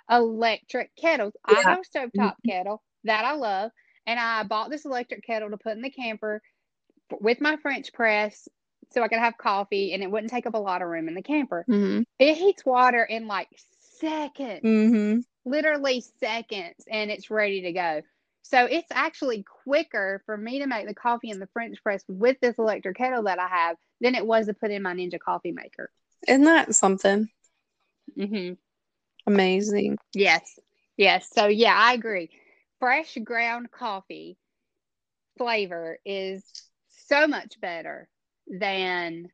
[0.09, 1.33] Electric kettles.
[1.45, 1.69] I Yeah.
[1.69, 2.49] have a stovetop mm-hmm.
[2.49, 3.71] kettle that I love.
[4.05, 6.41] And I bought this electric kettle to put in the camper
[7.21, 8.47] with my French press
[8.91, 11.15] so I could have coffee and it wouldn't take up a lot of room in
[11.15, 11.65] the camper.
[11.69, 12.01] Mm-hmm.
[12.19, 13.47] It heats water in like
[13.99, 14.61] seconds.
[14.63, 15.19] Mm-hmm.
[15.49, 18.01] literally seconds and it's ready to go.
[18.41, 22.37] So it's actually quicker for me to make the coffee in the French press with
[22.41, 25.53] this electric kettle that I have than it was to put in my Ninja coffee
[25.53, 25.89] maker.
[26.27, 27.29] Isn't that something
[28.17, 28.53] Mm-hmm.
[29.25, 29.97] amazing?
[30.13, 30.59] Yes.
[30.97, 31.29] Yes.
[31.33, 32.29] So yeah, I agree.
[32.83, 34.37] Fresh ground coffee
[35.37, 36.43] flavor is
[37.07, 38.09] so much better
[38.45, 39.29] than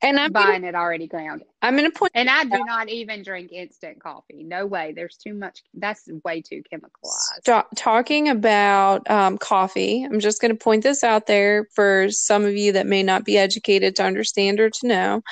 [0.00, 1.42] And I'm gonna, buying it already ground.
[1.60, 1.98] I'm gonna put.
[1.98, 4.44] point And I do not even drink instant coffee.
[4.44, 4.92] No way.
[4.94, 5.64] There's too much.
[5.74, 7.40] That's way too chemicalized.
[7.40, 10.04] Stop talking about um, coffee.
[10.04, 13.24] I'm just going to point this out there for some of you that may not
[13.24, 15.22] be educated to understand or to know.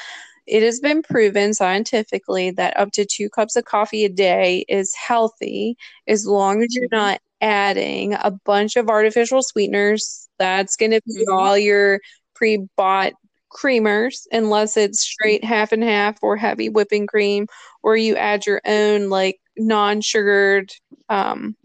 [0.47, 4.95] It has been proven scientifically that up to two cups of coffee a day is
[4.95, 5.77] healthy
[6.09, 6.93] as long as you're Mhm.
[6.93, 10.29] not adding a bunch of artificial sweeteners.
[10.39, 11.33] That's going to be Mhm.
[11.33, 12.01] all your
[12.35, 13.13] pre bought
[13.53, 17.47] creamers, unless it's straight half and half or heavy whipping cream,
[17.83, 20.73] or you add your own like non sugared
[21.09, 21.57] um,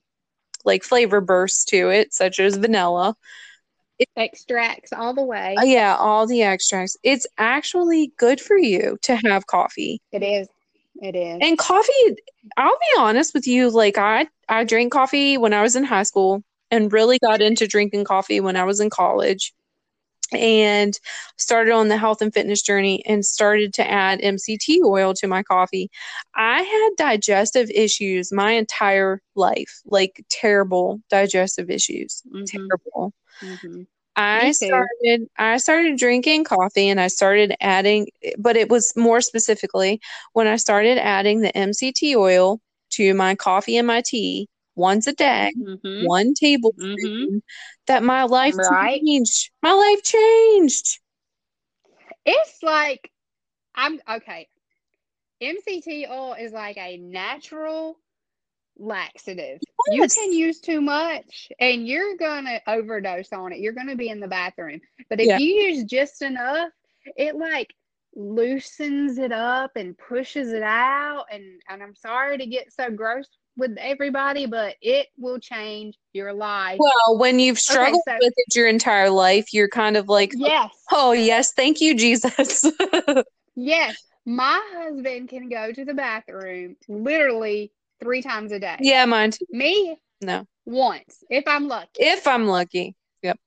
[0.66, 3.16] like flavor bursts to it, such as vanilla.
[4.16, 5.56] Extracts all the way.
[5.58, 6.98] Uh, yeah, all the extracts.
[7.04, 10.02] It's actually good for you to have coffee.
[10.12, 10.48] It is.
[11.02, 11.40] It is.
[11.42, 11.92] And coffee,
[12.58, 16.04] I'll be honest with you, like I I drank coffee when I was in high
[16.04, 19.54] school and really got into drinking coffee when I was in college.
[20.34, 21.00] And
[21.38, 25.44] started on the health and fitness journey and started to add MCT oil to my
[25.44, 25.90] coffee.
[26.36, 32.22] I had digestive issues my entire life, like terrible digestive issues.
[32.34, 33.14] Mhm, Terrible.
[33.44, 33.88] mhm.
[34.16, 40.02] I started I started drinking coffee and I started adding but it was more specifically
[40.34, 42.60] when I started adding the MCT oil
[42.92, 47.42] to my coffee and my tea once a day, Mhm, one tablespoon, mhm.
[47.88, 49.06] that my life Right.
[49.06, 49.52] changed.
[49.64, 51.00] My life changed.
[52.26, 53.12] It's like
[53.76, 54.48] I'm okay.
[55.42, 58.00] MCT oil is like a natural
[58.78, 59.62] laxative.
[59.86, 63.60] You can use too much and you're gonna overdose on it.
[63.60, 64.82] You're gonna be in the bathroom.
[65.10, 65.38] But if Yeah.
[65.38, 66.70] you use just enough,
[67.18, 67.74] it like
[68.16, 71.26] loosens it up and pushes it out.
[71.32, 76.32] And and I'm sorry to get so gross with everybody, but it will change your
[76.34, 76.80] life.
[76.80, 80.72] Well, when you've struggled so- with it your entire life, you're kind of like, yes.
[80.92, 82.64] oh yes, thank you, Jesus.
[83.60, 88.78] Yes, my husband can go to the bathroom literally three times a day.
[88.80, 89.46] Yeah, mine too.
[89.50, 90.46] Me, No.
[90.68, 91.90] once, if I'm lucky.
[91.98, 92.96] If I'm lucky.
[93.24, 93.40] Yep.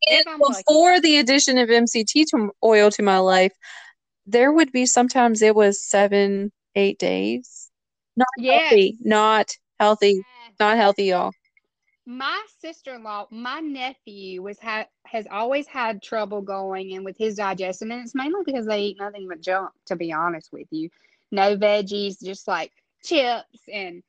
[0.00, 0.62] If And I'm lucky.
[0.66, 3.52] before the addition of MCT to oil to my life,
[4.26, 7.63] there would be sometimes it was seven, eight days.
[8.16, 8.70] Not Yes.
[8.70, 8.98] healthy.
[9.00, 10.24] Not healthy.
[10.60, 11.32] Not healthy, y'all.
[12.06, 17.90] my sister-in-law, my nephew was ha- has always had trouble going and with his digestion,
[17.92, 19.70] and it's mainly because they eat nothing but junk.
[19.86, 20.90] To be honest with you,
[21.30, 22.72] no veggies, just like
[23.04, 24.02] chips and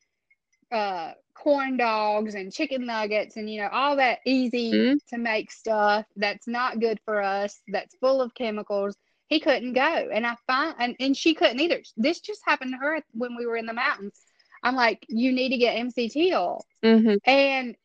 [0.71, 4.99] uh, corn dogs and chicken nuggets, and you know all that easy Mhm.
[5.09, 7.61] to make stuff that's not good for us.
[7.67, 8.95] That's full of chemicals.
[9.27, 11.81] He couldn't go, and I find and, and she couldn't either.
[11.97, 14.19] This just happened to her when we were in the mountains.
[14.63, 16.65] I'm like, you need to get MCT oil.
[16.83, 17.75] hmm And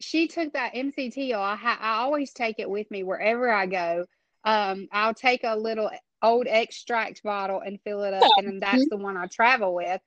[0.00, 1.40] she took that MCT oil.
[1.42, 4.06] I, ha- I always take it with me wherever I go.
[4.44, 5.90] Um, I'll take a little
[6.22, 10.00] old extract bottle and fill it up, and then that's the one I travel with.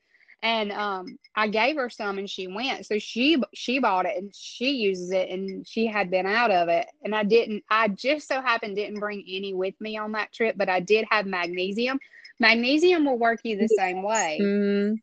[0.44, 2.86] And um, I gave her some, and she went.
[2.86, 6.70] So she she bought it, and she uses it, and she had been out of
[6.70, 6.88] it.
[7.04, 7.64] And I didn't.
[7.72, 11.06] I just so happened didn't bring any with me on that trip, but I did
[11.12, 12.00] have magnesium.
[12.40, 14.52] Magnesium will work you the same way.
[14.60, 14.96] hmm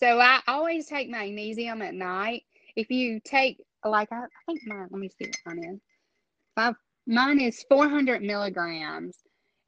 [0.00, 2.44] So I always take magnesium at night.
[2.76, 5.80] If you take like I, I think mine, let me see what mine is.
[6.56, 6.74] Five,
[7.06, 9.16] mine is 400 milligrams.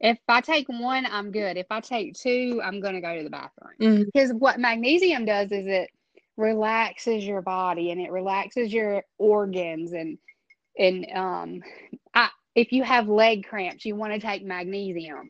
[0.05, 1.57] If I take one, I'm good.
[1.57, 3.73] If I take two, I'm gonna go to the bathroom.
[3.79, 5.89] hmm Because what magnesium does is it
[6.37, 10.19] relaxes your body and it relaxes your organs and
[10.77, 11.61] and um
[12.13, 15.29] I if you have leg cramps, you want to take magnesium.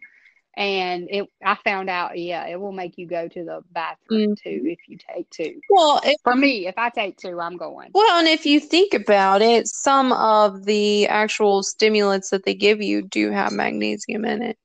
[0.57, 4.63] And it I found out, yeah, it will make you go to the bathroom too
[4.65, 5.61] if you take two.
[5.69, 7.91] Well, if For me, if I take two, I'm going.
[7.93, 12.81] Well, and if you think about it, some of the actual stimulants that they give
[12.81, 14.57] you do have magnesium in it.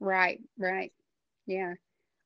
[0.00, 0.92] Right, right.
[1.46, 1.74] Yeah.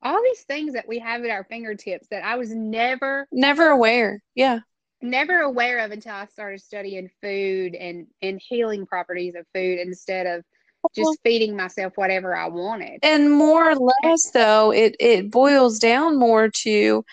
[0.02, 4.22] All these things that we have at our fingertips that I was never Never aware.
[4.34, 4.60] Yeah.
[5.02, 10.26] never aware of until I started studying food and and healing properties of food instead
[10.26, 10.44] of
[10.94, 13.00] just feeding myself whatever I wanted.
[13.02, 17.04] And more or less, though, it, it boils down more to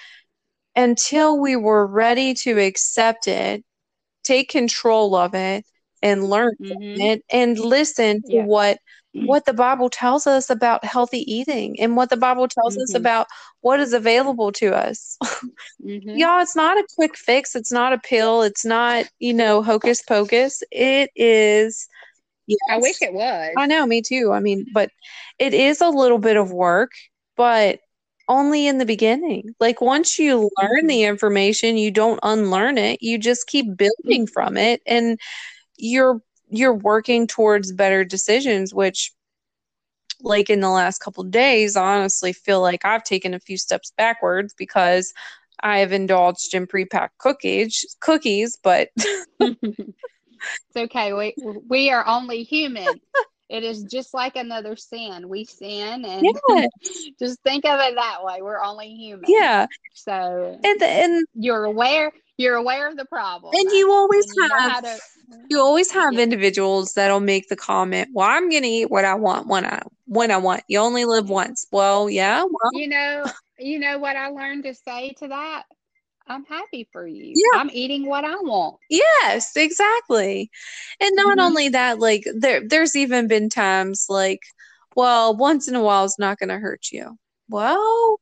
[0.76, 3.64] until we were ready to accept it,
[4.24, 5.66] take control of it,
[6.02, 7.02] and learn from Mhm.
[7.02, 8.46] it, and listen to Yeah.
[8.46, 8.78] what
[9.14, 12.96] what the Bible tells us about healthy eating and what the Bible tells us Mhm.
[12.96, 13.28] about
[13.62, 15.18] what is available to us.
[15.84, 16.18] Mhm.
[16.20, 17.56] Y'all, it's not a quick fix.
[17.56, 18.42] It's not a pill.
[18.42, 20.62] It's not, you know, hocus pocus.
[20.72, 21.88] It is,
[22.70, 23.52] I wish it was.
[23.58, 24.32] I know, me too.
[24.32, 24.90] I mean, but
[25.40, 26.92] it is a little bit of work,
[27.36, 27.80] but
[28.28, 29.54] only in the beginning.
[29.60, 33.02] Like once you learn the information, you don't unlearn it.
[33.02, 35.18] You just keep building from it and
[35.78, 39.12] you're you're working towards better decisions, which
[40.22, 43.58] like in the last couple of days, I honestly feel like I've taken a few
[43.58, 45.14] steps backwards because
[45.64, 48.90] I have indulged in pre-packed cookies, cookies, but
[49.40, 49.96] it's
[50.76, 51.14] okay.
[51.14, 51.36] We
[51.68, 52.88] we are only human.
[53.50, 55.28] It is just like another sin.
[55.28, 56.68] We sin and yeah,
[57.20, 58.42] just think of it that way.
[58.42, 59.26] We're only human.
[59.28, 59.68] yeah.
[59.94, 62.12] So And and you're aware
[62.42, 63.54] you're aware of the problem.
[63.56, 65.00] and you always and you have how to
[65.50, 66.24] You always have Yeah.
[66.24, 70.32] individuals that'll make the comment, "Well, I'm gonna eat what I want when I when
[70.32, 70.64] I want.
[70.68, 73.26] You only live once." Well, yeah, well, you know
[73.60, 75.64] you know what I learned to say to that?
[76.28, 77.34] I'm happy for you.
[77.36, 77.60] Yeah.
[77.60, 78.78] I'm eating what I want.
[78.90, 80.50] yes, exactly.
[81.02, 81.42] And not Mhm.
[81.42, 84.40] only that, like there there's even been times like,
[84.96, 87.18] well, once in a while is not gonna hurt you.
[87.50, 88.21] Well,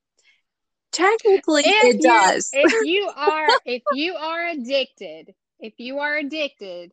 [0.92, 2.50] technically If it you- does.
[2.54, 6.92] if you are if you are addicted, if you are addicted,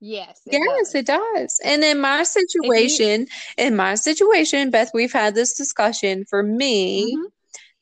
[0.00, 0.40] yes.
[0.46, 0.94] It Yes, does.
[0.94, 1.60] it does.
[1.64, 6.24] And in my situation, in my situation, Beth, we've had this discussion.
[6.28, 7.30] For me, Mhm.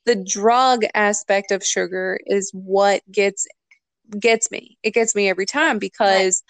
[0.07, 3.47] the drug aspect of sugar is what gets
[4.19, 4.77] gets me.
[4.83, 6.43] It gets me every time because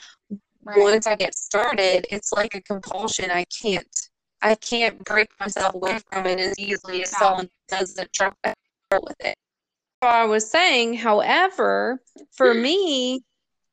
[0.65, 0.79] Right.
[0.79, 3.31] once I get started, it's like a compulsion.
[3.31, 3.87] I can't
[4.43, 8.35] I can't break myself away from it as easily as someone does to start
[9.03, 9.37] with it.
[10.03, 12.01] So I was saying, however,
[12.33, 12.63] for mm.
[12.63, 13.21] me,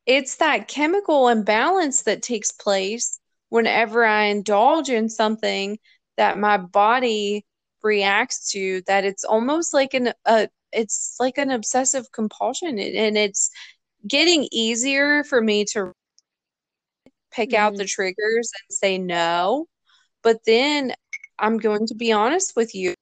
[0.06, 3.20] it's that chemical imbalance that takes place
[3.50, 5.78] whenever I indulge in something
[6.18, 7.46] that my body
[7.84, 13.18] reacts to that it's almost like an a it's like an obsessive compulsion and and
[13.18, 13.50] it's
[14.08, 15.92] getting easier for me to
[17.32, 17.90] pick out the mm.
[17.90, 19.68] triggers and say no.
[20.24, 20.94] But then
[21.40, 22.94] I'm going to be honest with you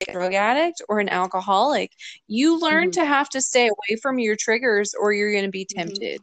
[0.00, 1.92] a drug addict or an alcoholic
[2.26, 2.92] you learn Mhm.
[2.92, 5.76] to have to stay away from your triggers or you're going to be Mhm.
[5.76, 6.22] tempted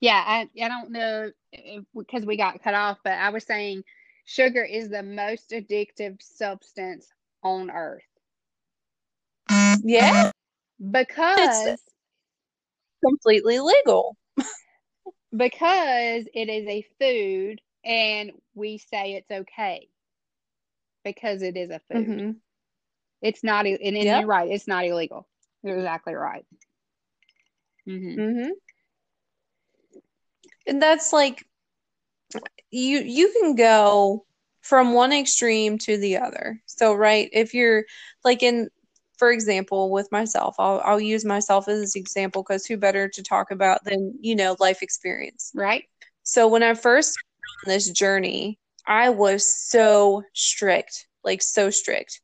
[0.00, 1.30] Yeah, I, I don't know
[1.96, 3.84] because we got cut off, but I was saying
[4.24, 7.10] sugar is the most addictive substance
[7.42, 8.02] on earth.
[9.82, 10.30] Yeah.
[10.90, 11.82] Because it's
[13.04, 14.16] completely legal.
[15.36, 19.88] because it is a food and we say it's okay
[21.04, 22.14] because it is a food.
[22.18, 22.30] Mm-hmm.
[23.24, 24.20] It's not, and, and yep.
[24.20, 25.26] you're right, it's not illegal.
[25.62, 26.44] You're exactly right.
[27.88, 28.20] Mm-hmm.
[28.20, 28.50] mm-hmm.
[30.66, 31.44] And that's like
[32.70, 34.24] you you can go
[34.60, 36.60] from one extreme to the other.
[36.66, 37.84] So right, if you're
[38.24, 38.68] like in
[39.16, 43.22] for example, with myself, I'll I'll use myself as an example because who better to
[43.22, 45.84] talk about than you know life experience, right?
[46.24, 47.16] So when I first
[47.66, 52.20] on this journey, I was so strict, like so strict.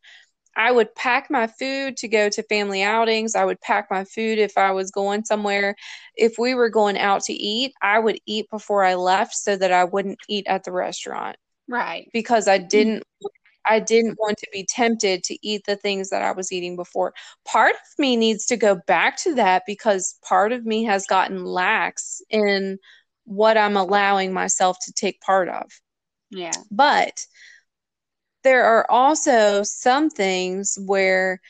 [0.61, 3.35] I would pack my food to go to family outings.
[3.35, 5.75] I would pack my food if I was going somewhere.
[6.17, 9.73] If we were going out to eat, I would eat before I left so that
[9.73, 11.39] I wouldn't eat at the restaurant.
[11.67, 12.11] Right.
[12.13, 13.05] Because I didn't
[13.65, 17.15] I didn't want to be tempted to eat the things that I was eating before.
[17.47, 21.43] Part of me needs to go back to that because part of me has gotten
[21.43, 22.79] lax in
[23.25, 25.71] what I'm allowing myself to take part of.
[26.31, 26.53] Yeah.
[26.71, 27.25] But
[28.43, 31.41] there are also some things where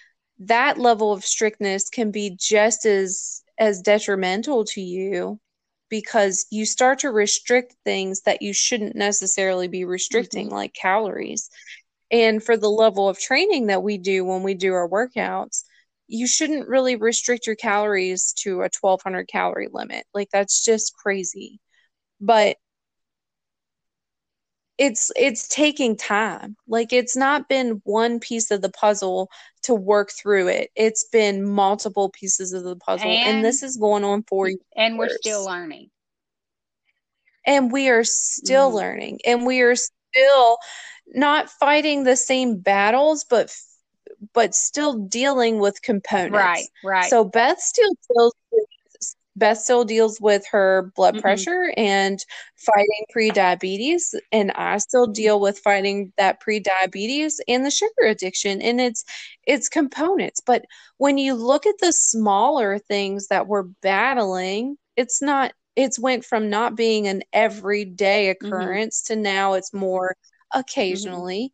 [0.40, 5.38] that level of strictness can be just as as detrimental to you
[5.90, 10.54] because you start to restrict things that you shouldn't necessarily be restricting mm-hmm.
[10.56, 11.50] like calories
[12.10, 15.64] and for the level of training that we do when we do our workouts,
[16.08, 20.04] you shouldn't really restrict your calories to a 1200 calorie limit.
[20.12, 21.60] Like that's just crazy.
[22.20, 22.56] But
[24.80, 26.56] it's it's taking time.
[26.66, 29.30] Like it's not been one piece of the puzzle
[29.64, 30.70] to work through it.
[30.74, 34.58] It's been multiple pieces of the puzzle and, and this is going on for you.
[34.74, 35.90] And we're still learning.
[37.46, 38.76] And we are still mm-hmm.
[38.76, 40.56] learning and we are still
[41.08, 43.54] not fighting the same battles, but
[44.32, 46.36] but still dealing with components.
[46.36, 47.10] Right, right.
[47.10, 48.32] So Beth still deals
[49.36, 51.22] Beth still deals with her blood mm-hmm.
[51.22, 52.18] pressure and
[52.56, 58.80] fighting pre-diabetes, and I still deal with fighting that pre-diabetes and the sugar addiction, and
[58.80, 59.04] it's
[59.46, 60.40] it's components.
[60.44, 60.64] But
[60.98, 65.52] when you look at the smaller things that we're battling, it's not.
[65.76, 68.46] It's went from not being an everyday mm-hmm.
[68.46, 69.14] occurrence mm-hmm.
[69.14, 70.16] to now it's more
[70.52, 70.60] Mm-hmm.
[70.60, 71.52] occasionally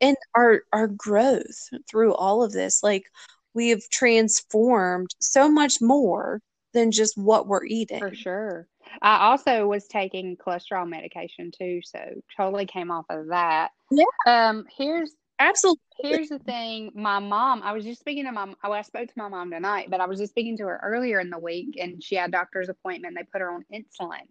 [0.00, 0.08] mm-hmm.
[0.08, 3.04] and our our growth through all of this like
[3.52, 6.40] we have transformed so much more
[6.74, 7.98] than just what we're eating.
[7.98, 8.68] for sure.
[9.00, 11.98] I also was taking cholesterol medication too so
[12.36, 13.70] totally came off of that.
[13.90, 14.04] Yeah.
[14.26, 15.80] Um here's absolutely.
[16.00, 16.92] here's the thing.
[16.94, 19.88] My mom i was just speaking to my oh, i spoke to my mom tonight
[19.90, 22.68] but i was just speaking to her earlier in the week and she had doctor's
[22.68, 23.16] appointment.
[23.16, 24.26] They put her on insulin.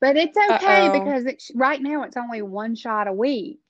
[0.00, 0.98] But it's okay Uh-oh.
[0.98, 3.60] because it's right now it's only one shot a week.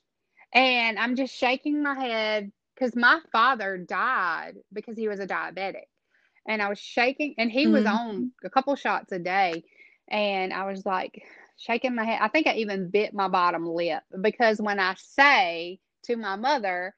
[0.54, 5.84] And I'm just shaking my head because my father died because he was a diabetic.
[6.46, 7.72] And I was shaking, and he mm-hmm.
[7.72, 9.64] was on a couple shots a day.
[10.08, 11.22] And I was like
[11.56, 12.18] shaking my head.
[12.20, 16.94] I think I even bit my bottom lip because when I say to my mother,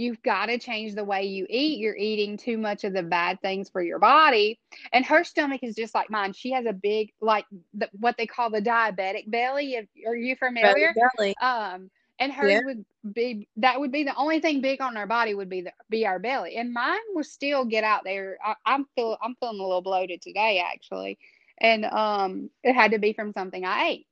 [0.00, 1.78] You've got to change the way you eat.
[1.78, 4.58] You're eating too much of the bad things for your body.
[4.94, 6.32] And her stomach is just like mine.
[6.32, 9.76] She has a big, like the, what they call the diabetic belly.
[10.06, 10.94] Are you familiar?
[11.18, 11.34] Belly.
[11.42, 11.90] Um,
[12.20, 12.60] and hers yeah.
[12.64, 15.72] would be that would be the only thing big on our body would be the
[15.88, 16.56] be our belly.
[16.56, 18.38] And mine will still get out there.
[18.44, 21.18] I, I'm feel I'm feeling a little bloated today actually,
[21.58, 24.06] and um, it had to be from something I ate.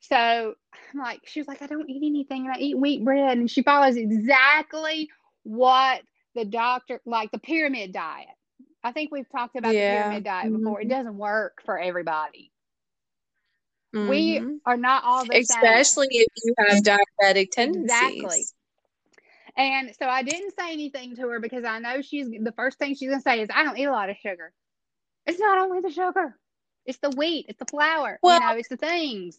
[0.00, 0.54] So
[0.92, 3.50] I'm like, she was like, I don't eat anything, and I eat wheat bread, and
[3.50, 5.08] she follows exactly
[5.44, 6.02] what
[6.34, 8.28] the doctor like the pyramid diet.
[8.82, 9.94] I think we've talked about yeah.
[9.94, 10.58] the pyramid diet mm-hmm.
[10.58, 10.80] before.
[10.80, 12.50] It doesn't work for everybody.
[13.94, 14.08] Mm-hmm.
[14.08, 16.26] We are not all the Especially same.
[16.26, 17.84] if you have diabetic tendencies.
[17.84, 18.44] Exactly.
[19.56, 22.96] And so I didn't say anything to her because I know she's the first thing
[22.96, 24.52] she's gonna say is I don't eat a lot of sugar.
[25.26, 26.36] It's not only the sugar.
[26.86, 29.38] It's the wheat, it's the flour, well, you know, it's the things.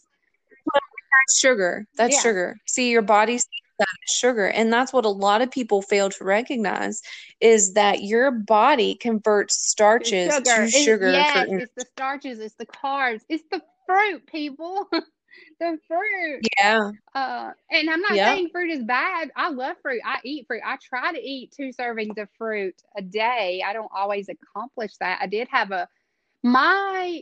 [0.74, 1.86] That's sugar.
[1.96, 2.22] That's yeah.
[2.22, 2.56] sugar.
[2.66, 3.46] See, your body's
[3.78, 7.02] that sugar and that's what a lot of people fail to recognize
[7.42, 10.44] is that your body converts starches sugar.
[10.44, 14.88] to it's, sugar yes, it's the starches it's the carbs it's the fruit people
[15.60, 18.28] the fruit yeah uh and i'm not yep.
[18.36, 21.72] saying fruit is bad i love fruit i eat fruit i try to eat two
[21.78, 25.88] servings of fruit a day i don't always accomplish that i did have a
[26.44, 27.22] my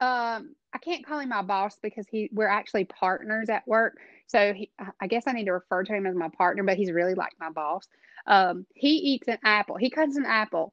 [0.00, 3.96] um I can't call him my boss because he we're actually partners at work.
[4.26, 6.90] So he, I guess I need to refer to him as my partner, but he's
[6.90, 7.86] really like my boss.
[8.26, 9.76] Um, he eats an apple.
[9.76, 10.72] He cuts an apple.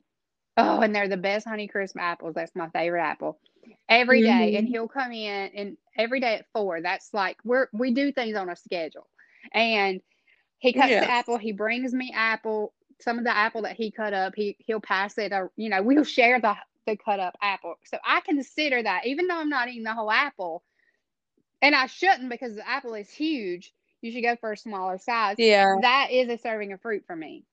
[0.57, 2.33] Oh, and they're the best Honeycrisp apples.
[2.33, 3.39] That's my favorite apple.
[3.91, 4.69] Every day, and Mhm.
[4.69, 6.81] he'll come in and every day at four.
[6.81, 9.07] That's like we're we do things on a schedule,
[9.53, 10.01] and
[10.59, 11.01] he cuts Yeah.
[11.01, 11.37] the apple.
[11.37, 12.73] He brings me apple.
[13.01, 15.33] Some of the apple that he cut up, he he'll pass it.
[15.33, 16.55] Or you know, we'll share the
[16.87, 17.75] the cut up apple.
[17.85, 20.63] So I consider that, even though I'm not eating the whole apple,
[21.61, 23.73] and I shouldn't because the apple is huge.
[24.01, 25.37] You should go for a smaller size.
[25.37, 25.75] Yeah.
[25.81, 27.45] That is a serving of fruit for me.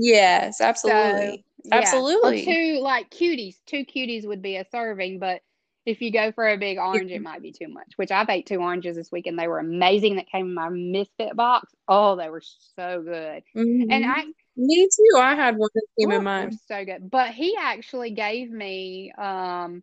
[0.00, 1.44] Yes, So absolutely.
[1.64, 2.34] yeah, or Absolutely.
[2.34, 3.56] two like cuties.
[3.66, 5.42] Two cuties would be a serving, but
[5.86, 7.92] if you go for a big orange, it might be too much.
[7.96, 10.16] Which I've ate two oranges this week, and they were amazing.
[10.16, 11.72] That came in my misfit box.
[11.88, 12.42] Oh, they were
[12.76, 13.42] so good.
[13.90, 14.08] And Mhm.
[14.08, 14.24] I
[14.56, 15.18] Me too.
[15.18, 17.10] I had one that came Ooh, in was so good.
[17.10, 19.82] But he actually gave me um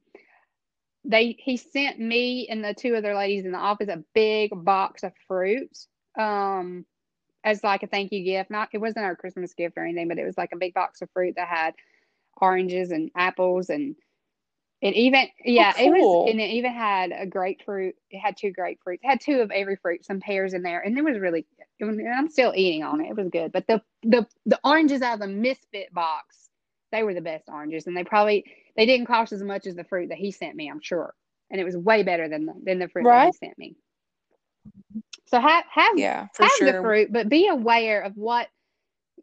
[1.06, 5.04] they he sent me and the two other ladies in the office a big box
[5.04, 5.70] of fruit
[6.18, 6.86] um
[7.46, 8.50] as like a thank you gift.
[8.50, 11.02] Not it wasn't our Christmas gift or anything, but it was like a big box
[11.02, 11.76] of fruit that had
[12.42, 13.96] oranges and apples and
[14.82, 17.96] it even yeah, oh, it was and it even had a grapefruit.
[18.12, 19.00] It had two grapefruits.
[19.02, 21.46] It had two of every fruit, some pears in there, and it was really.
[21.80, 23.10] And I'm still eating on it.
[23.10, 26.50] It was good, but the the the oranges out of the misfit box,
[26.92, 29.86] they were the best oranges, and they probably they didn't cost as much as the
[29.86, 30.70] fruit that he sent me.
[30.70, 31.16] I'm sure,
[31.50, 33.76] and it was way better than the than the fruit that he sent me.
[35.36, 38.48] So have have Yeah, for have the fruit, but be aware of what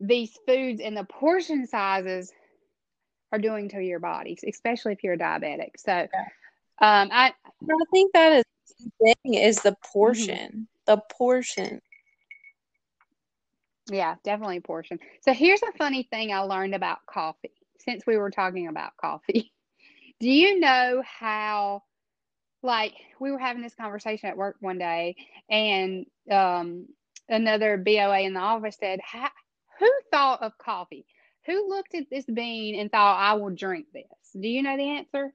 [0.01, 2.33] these foods and the portion sizes
[3.33, 5.71] are doing to your body, especially if you're a diabetic.
[5.79, 5.93] So,
[6.83, 7.33] um, I
[7.71, 8.45] I think that is
[8.81, 9.63] the thing is Mm-hmm.
[9.63, 10.69] the portion.
[10.87, 11.81] The portion.
[13.91, 14.99] yeah, definitely portion.
[15.23, 17.53] So here's a funny thing I learned about coffee.
[17.79, 19.53] Since we were talking about coffee,
[20.21, 21.83] do you know how?
[22.63, 25.17] Like we were having this conversation at work one day,
[25.51, 26.87] and um,
[27.29, 29.01] another BOA in the office said,
[29.79, 31.05] "Who thought of coffee?
[31.47, 34.05] Who looked at this bean and thought I will drink this?"
[34.39, 35.33] Do you know the answer?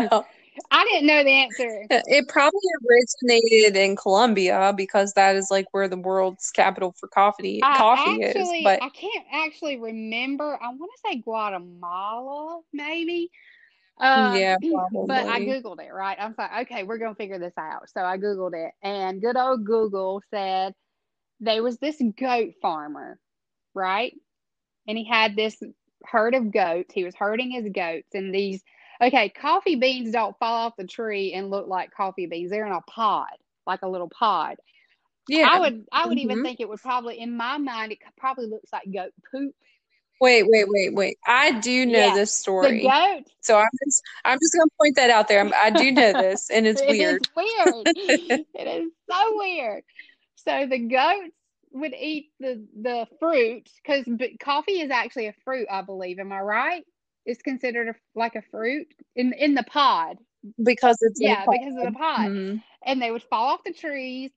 [0.00, 0.24] No.
[0.70, 1.86] I didn't know the answer.
[1.90, 7.60] It probably originated in Colombia because that is like where the world's capital for coffee
[7.62, 8.64] I coffee actually, is.
[8.64, 10.58] But I can't actually remember.
[10.60, 13.30] I want to say Guatemala, maybe.
[13.98, 14.56] Um, yeah,
[15.00, 15.40] but I.
[15.40, 16.16] Googled it, right?
[16.20, 17.88] I'm like, okay, we're to figure this out.
[17.90, 20.74] So I Googled it, and good old Google said
[21.40, 23.18] there was this goat farmer,
[23.74, 24.14] right?
[24.88, 25.56] And he had this
[26.04, 26.94] herd of goats.
[26.94, 28.62] He was herding his goats, and these,
[29.02, 32.50] okay, coffee beans don't fall off the tree and look like coffee beans.
[32.50, 33.28] They're in a pod,
[33.66, 34.56] like a little pod.
[35.28, 35.48] Yeah.
[35.48, 36.42] I would, I would even Mhm.
[36.42, 39.54] think it would probably, in my mind, it probably looks like goat poop.
[40.20, 41.16] Wait, wait, wait, wait.
[41.26, 42.82] I do know Yeah, this The story.
[42.82, 45.40] goat So I'm just I'm just gonna point that out there.
[45.40, 47.28] I'm, I do know this, and it's It is weird.
[47.34, 47.86] weird.
[48.54, 49.82] it is so weird.
[50.36, 51.34] So the goats
[51.72, 54.04] would eat the the fruit because
[54.40, 56.18] coffee is actually a fruit, I believe.
[56.18, 56.84] Am I right?
[57.24, 60.18] It's considered a, like a fruit in in the pod.
[60.62, 62.30] Because it's Yeah, because of the pod.
[62.30, 62.62] Mhm.
[62.84, 64.30] And they would fall off the trees,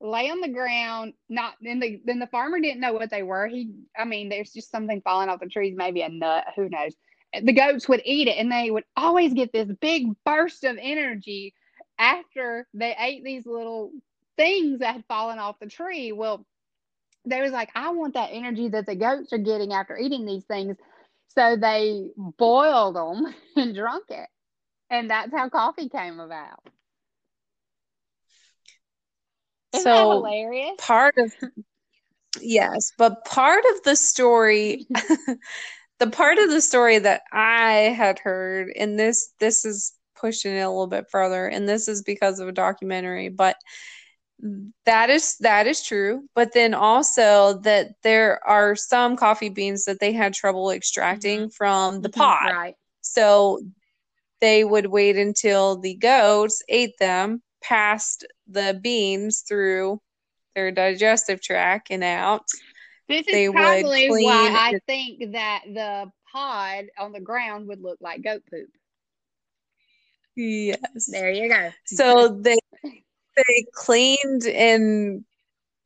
[0.00, 1.14] lay on the ground.
[1.28, 3.46] Not then the then the farmer didn't know what they were.
[3.46, 6.44] He, I mean, there's just something falling off the trees, maybe a nut.
[6.56, 6.94] Who knows?
[7.42, 11.54] The goats would eat it, and they would always get this big burst of energy
[11.98, 13.92] after they ate these little
[14.36, 16.12] things that had fallen off the tree.
[16.12, 16.46] Well,
[17.26, 20.44] they was like, I want that energy that the goats are getting after eating these
[20.44, 20.76] things.
[21.28, 24.28] So they boiled them and drunk it.
[24.90, 26.60] And that's how coffee came about.
[29.78, 30.74] Isn't that So hilarious?
[30.78, 31.34] part of
[32.40, 34.86] yes, but part of the story
[35.98, 40.60] the part of the story that I had heard, and this this is pushing it
[40.60, 43.56] a little bit further, and this is because of a documentary, but
[44.86, 46.28] that is that is true.
[46.34, 51.48] But then also that there are some coffee beans that they had trouble extracting mm-hmm.
[51.48, 52.20] from the mm-hmm.
[52.20, 52.52] pot.
[52.52, 52.74] Right.
[53.00, 53.60] So
[54.40, 60.00] they would wait until the goats ate them, passed the beans through
[60.54, 62.44] their digestive tract and out.
[63.08, 67.20] This is They would probably clean why I it- think that the pod on the
[67.20, 68.68] ground would look like goat poop.
[70.36, 71.06] Yes.
[71.10, 71.70] There you go.
[71.86, 75.24] So they they cleaned and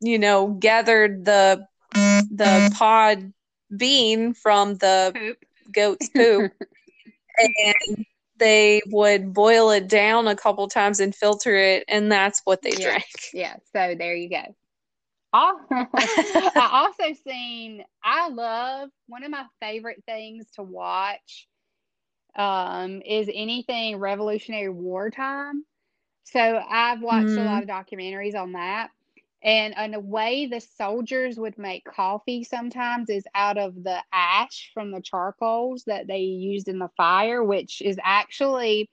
[0.01, 3.33] you know gathered the the pod
[3.75, 5.39] bean from the poop.
[5.73, 6.53] goat's poop
[7.39, 8.05] and
[8.43, 12.73] they would boil it down a couple times and filter it and that's what they
[12.73, 12.91] Yeah.
[12.91, 13.05] drank.
[13.33, 14.43] Yeah, so there you go.
[15.35, 21.49] I also seen I love one of my favorite things to watch
[22.37, 25.65] um is anything revolutionary wartime.
[26.25, 28.91] So I've watched a lot of documentaries on that
[29.45, 34.71] And, in a way the soldiers would make coffee sometimes is out of the ash
[34.73, 38.89] from the charcoals that they used in the fire, which is actually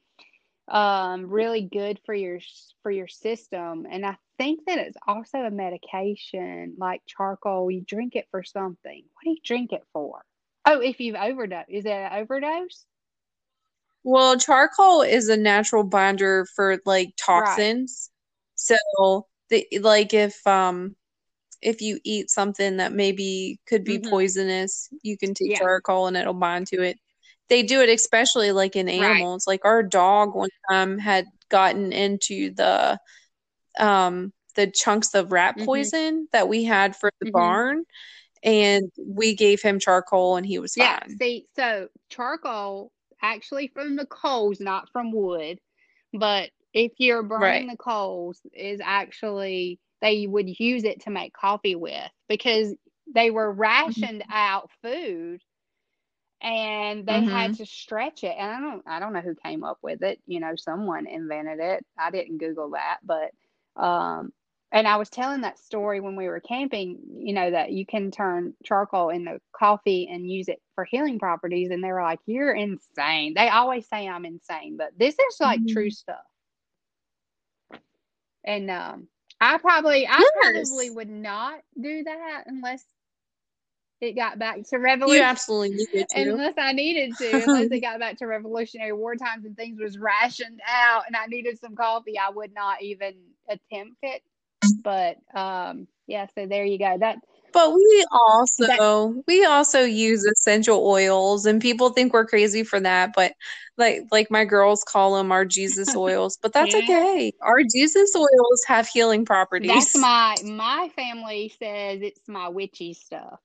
[0.68, 2.39] um, really good for your
[2.84, 3.86] for your system.
[3.89, 7.70] And I think that it's also a medication like charcoal.
[7.70, 9.04] You drink it for something.
[9.14, 10.24] What do you drink it for?
[10.66, 12.86] Oh, if you've overdosed, is it an overdose?
[14.04, 18.10] Well, charcoal is a natural binder for like toxins.
[18.12, 18.78] Right.
[18.78, 20.95] So, the, like if um
[21.62, 24.10] if you eat something that maybe could be mm-hmm.
[24.10, 25.58] poisonous, you can take yeah.
[25.58, 26.97] charcoal and it'll bind to it.
[27.50, 29.45] They do it especially like in animals.
[29.45, 29.54] Right.
[29.54, 32.97] Like our dog one time had gotten into the
[33.80, 35.66] um the chunks of rat mm-hmm.
[35.66, 36.24] poison mm-hmm.
[36.32, 37.34] that we had for the mm-hmm.
[37.34, 37.84] barn
[38.43, 40.86] and we gave him charcoal and he was fine.
[40.86, 42.91] Yeah, see, so charcoal
[43.22, 45.60] actually from the coals, not from wood.
[46.14, 47.70] But if you're burning right.
[47.72, 52.74] the coals, is actually they would use it to make coffee with because
[53.14, 54.32] they were rationed mm-hmm.
[54.32, 55.42] out food
[56.42, 57.30] and they mm-hmm.
[57.30, 60.22] had to stretch it and i don't i don't know who came up with it
[60.26, 63.32] you know someone invented it i didn't google that but
[63.82, 64.32] um
[64.72, 68.12] and I was telling that story when we were camping, you know, that you can
[68.12, 71.72] turn charcoal into coffee and use it for healing properties.
[71.72, 73.34] And they were like, You're insane.
[73.36, 75.74] They always say I'm insane, but this is like mm-hmm.
[75.74, 76.18] true stuff.
[78.46, 79.08] And um
[79.42, 80.32] I probably I yes.
[80.70, 82.84] probably would not do that unless
[84.02, 85.18] it got back to revolution.
[85.18, 86.22] You absolutely needed to.
[86.22, 89.98] Unless I needed to, unless it got back to Revolutionary War times and things was
[89.98, 93.16] rationed out and I needed some coffee, I would not even
[93.50, 94.22] attempt it
[94.84, 97.18] but um yeah so there you go that
[97.54, 102.80] but we also that, we also use essential oils and people think we're crazy for
[102.80, 103.34] that but
[103.78, 106.82] like like my girls call them our jesus oils but that's yeah.
[106.84, 107.32] okay.
[107.41, 109.70] Our jesus oils have healing properties.
[109.70, 113.39] that's my my family says it's my witchy stuff.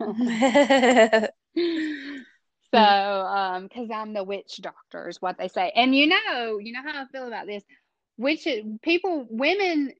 [2.74, 5.70] So um because i'm the witch doctor is what they say.
[5.76, 7.62] And you know you know how i feel about this.
[8.16, 8.48] Which
[8.82, 9.92] people women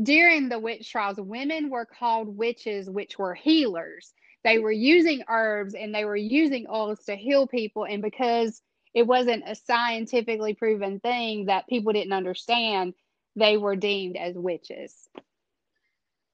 [0.00, 4.12] during the witch trials women were called witches which were healers.
[4.44, 7.84] They were using herbs and they were using oils to heal people.
[7.84, 8.60] And because
[8.94, 12.94] it wasn't a scientifically proven thing that people didn't understand
[13.34, 15.08] they were deemed as witches.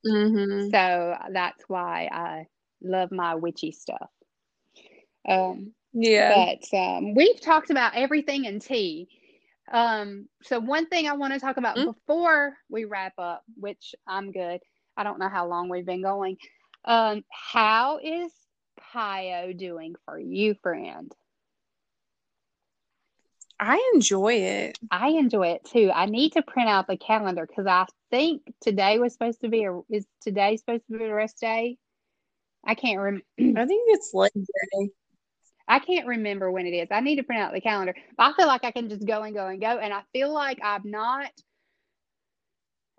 [0.07, 0.71] Mm-hmm.
[0.71, 2.47] so that's why i
[2.81, 4.09] love my witchy stuff.
[5.29, 6.55] Um yeah.
[6.71, 9.09] but um, we've talked about everything in tea
[9.73, 11.91] um, so one thing I want to talk about mm-hmm.
[11.91, 14.61] before we wrap up, which I'm good.
[14.97, 16.37] I don't know how long we've been going.
[16.85, 18.33] Um, how is
[18.95, 21.12] PiYo doing for you, friend?
[23.61, 24.79] I enjoy it.
[24.91, 25.91] I enjoy it too.
[25.93, 29.64] I need to print out the calendar because I think today was supposed to be
[29.64, 31.77] a is today supposed to be a rest day.
[32.64, 33.25] I can't remember.
[33.61, 34.91] I think it's Labor Day.
[35.69, 36.89] I can't remember when it is.
[36.91, 37.95] I need to print out the calendar.
[38.16, 39.79] But I feel like I can just go and go and go.
[39.79, 41.31] And I feel like I'm not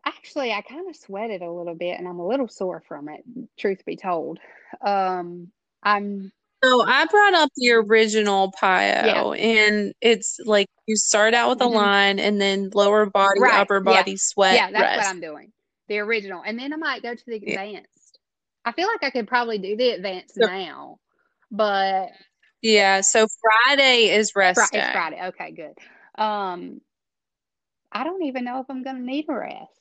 [0.05, 3.21] actually I kind of sweated a little bit and I'm a little sore from it,
[3.57, 4.39] truth be told.
[4.81, 5.51] Um
[5.83, 6.31] I'm
[6.63, 9.31] so I brought up the original PiYo, yeah.
[9.31, 11.75] and it's like you start out with a mm-hmm.
[11.75, 13.53] line and then lower body, right.
[13.53, 14.17] upper body, yeah.
[14.19, 14.55] sweat.
[14.55, 14.97] Yeah, that's rest.
[14.97, 15.53] what I'm doing.
[15.87, 16.43] The original.
[16.45, 18.19] And then I might go to the advanced.
[18.65, 18.71] Yeah.
[18.71, 20.99] I feel like I could probably do the advanced so, now.
[21.49, 22.09] But
[22.61, 24.89] yeah, so Friday is rest Fri- day.
[24.91, 25.27] Friday.
[25.27, 26.21] Okay, good.
[26.21, 26.81] Um,
[27.91, 29.71] I don't even know if I'm going to need a rest.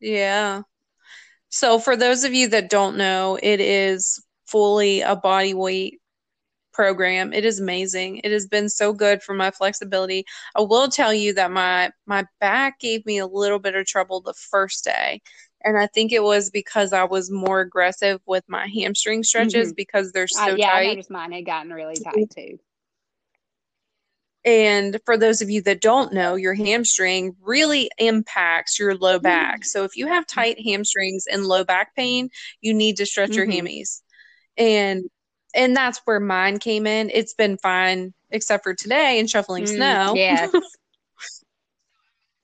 [0.00, 0.62] Yeah.
[1.48, 6.00] So for those of you that don't know, it is fully a body weight
[6.72, 7.32] program.
[7.32, 8.20] It is amazing.
[8.24, 10.24] It has been so good for my flexibility.
[10.56, 14.20] I will tell you that my my back gave me a little bit of trouble
[14.20, 15.20] the first day.
[15.64, 19.76] And I think it was because I was more aggressive with my hamstring stretches mm-hmm.
[19.76, 20.80] because they're uh, so uh, yeah, tight.
[20.80, 22.58] I noticed mine had gotten really tight too.
[24.44, 29.60] And for those of you that don't know, your hamstring really impacts your low back.
[29.60, 29.64] Mm-hmm.
[29.64, 32.28] So if you have tight hamstrings and low back pain,
[32.60, 33.50] you need to stretch mm-hmm.
[33.50, 34.00] your hammies.
[34.56, 35.04] And
[35.54, 37.10] and that's where mine came in.
[37.12, 40.14] It's been fine except for today and shoveling mm, snow.
[40.16, 40.50] Yes.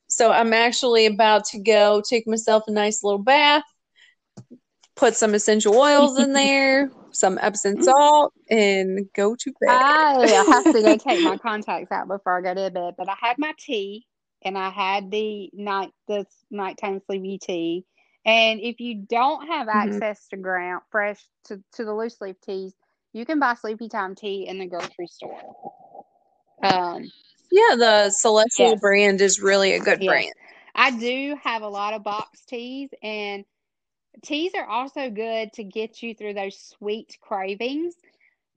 [0.09, 3.65] So I'm actually about to go take myself a nice little bath,
[4.97, 9.71] put some essential oils in there, some Epsom salt, and go to bed.
[9.71, 12.95] I have to go take my contacts out before I go to bed.
[12.97, 14.07] But I had my tea
[14.43, 17.85] and I had the night the nighttime sleepy tea.
[18.25, 19.95] And if you don't have mm-hmm.
[19.95, 22.75] access to ground fresh to, to the loose leaf teas,
[23.13, 25.41] you can buy sleepy time tea in the grocery store.
[26.63, 27.11] Um
[27.51, 28.81] yeah, the Celestial yes.
[28.81, 30.09] brand is really a good yes.
[30.09, 30.35] brand.
[30.75, 33.45] I do have a lot of box teas, and
[34.23, 37.95] teas are also good to get you through those sweet cravings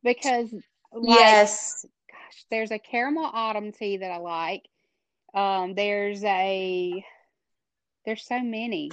[0.03, 0.53] because,
[0.93, 1.85] like, Yes.
[2.09, 4.67] gosh, there's a caramel autumn tea that I like.
[5.33, 7.05] Um, there's a
[8.05, 8.91] there's so many.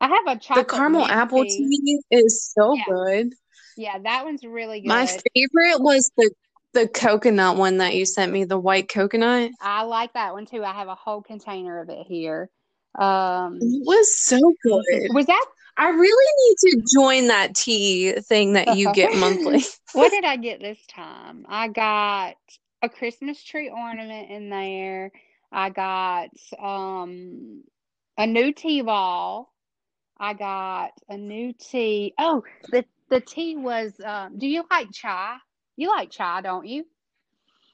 [0.00, 0.68] I have a chocolate.
[0.68, 1.68] The caramel apple tea.
[2.10, 3.32] tea is so Yeah, good.
[3.76, 4.88] yeah, that one's really good.
[4.88, 6.30] My favorite was the
[6.76, 9.50] the coconut one that you sent me, the white coconut.
[9.60, 10.62] I like that one too.
[10.62, 12.50] I have a whole container of it here.
[12.98, 15.08] Um, It was so good.
[15.10, 15.46] was that
[15.78, 19.64] I really need to join that tea thing that you get monthly.
[19.94, 21.46] what did I get this time?
[21.48, 22.34] I got
[22.82, 25.12] a Christmas tree ornament in there.
[25.50, 27.62] I got um
[28.18, 29.50] a new tea ball.
[30.18, 32.12] I got a new tea.
[32.18, 35.36] Oh, the the tea was um do you like chai?
[35.76, 36.84] You like chai, don't you?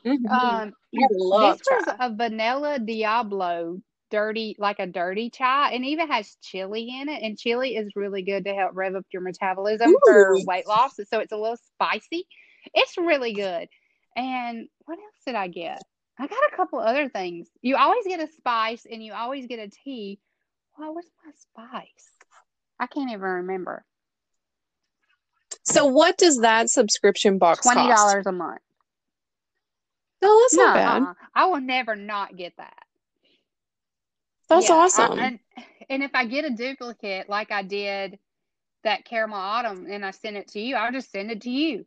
[0.05, 0.31] Mhm.
[0.31, 3.81] Um this was a vanilla Diablo
[4.11, 8.23] dirty like a dirty chai and even has chili in it and chili is really
[8.23, 12.27] good to help rev up your metabolism for weight loss so it's a little spicy.
[12.75, 13.69] It's really good.
[14.15, 15.83] And what else did i get?
[16.19, 17.49] I got a couple other things.
[17.63, 20.21] You always get a spice and you always get a tea.
[20.75, 22.11] What was my spice?
[22.79, 23.85] I can't even remember
[25.65, 28.27] So what does that subscription box $20 cost?
[28.27, 28.61] a month
[30.21, 31.03] No, that's no not bad.
[31.03, 31.15] uh-uh.
[31.35, 32.83] i will never not get that
[34.49, 35.19] That's Yeah, I- awesome.
[35.19, 35.39] and,
[35.89, 38.19] and if I get a duplicate like I did
[38.85, 41.87] that caramel autumn and I send it to you, I'll just send it to you.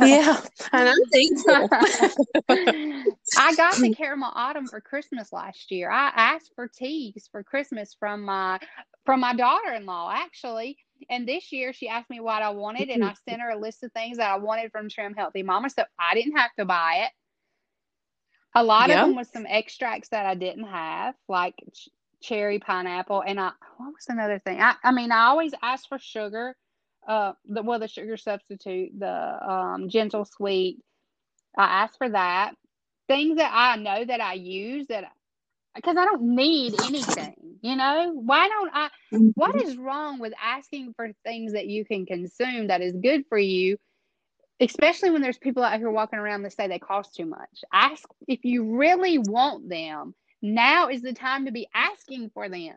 [0.00, 0.40] yeah,
[0.72, 1.68] and I'm thankful.
[3.38, 5.90] I got the caramel autumn for Christmas last year.
[5.90, 8.58] I asked for teas for Christmas from my
[9.04, 10.78] from my daughter-in-law actually.
[11.10, 13.82] And this year she asked me what I wanted and I sent her a list
[13.84, 17.04] of things that I wanted from Trim Healthy Mama so I didn't have to buy
[17.06, 17.12] it.
[18.54, 18.92] A lot Yeah.
[18.92, 21.88] of them was some extracts that I didn't have, like ch-
[22.22, 23.22] cherry pineapple.
[23.26, 24.60] And I, what was another thing?
[24.60, 26.56] I, I mean, I always ask for sugar,
[27.06, 30.78] uh, the well, the sugar substitute, the um, gentle sweet.
[31.56, 32.54] I ask for that.
[33.08, 35.04] Things that I know that I use that
[35.74, 38.12] because I don't need anything, you know.
[38.14, 38.90] Why don't I?
[39.34, 43.38] What is wrong with asking for things that you can consume that is good for
[43.38, 43.78] you?
[44.60, 47.64] especially when there's people out here walking around that say they cost too much.
[47.72, 50.14] Ask if you really want them.
[50.40, 52.74] Now is the time to be asking for them.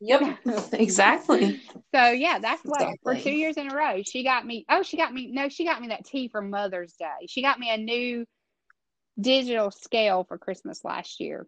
[0.00, 0.38] Yep,
[0.72, 1.60] exactly.
[1.94, 3.22] So yeah, that's what for Exactly.
[3.22, 4.64] two years in a row she got me.
[4.68, 5.30] Oh, she got me.
[5.32, 7.26] No, she got me that tea for Mother's Day.
[7.28, 8.26] She got me a new
[9.20, 11.46] digital scale for Christmas last year.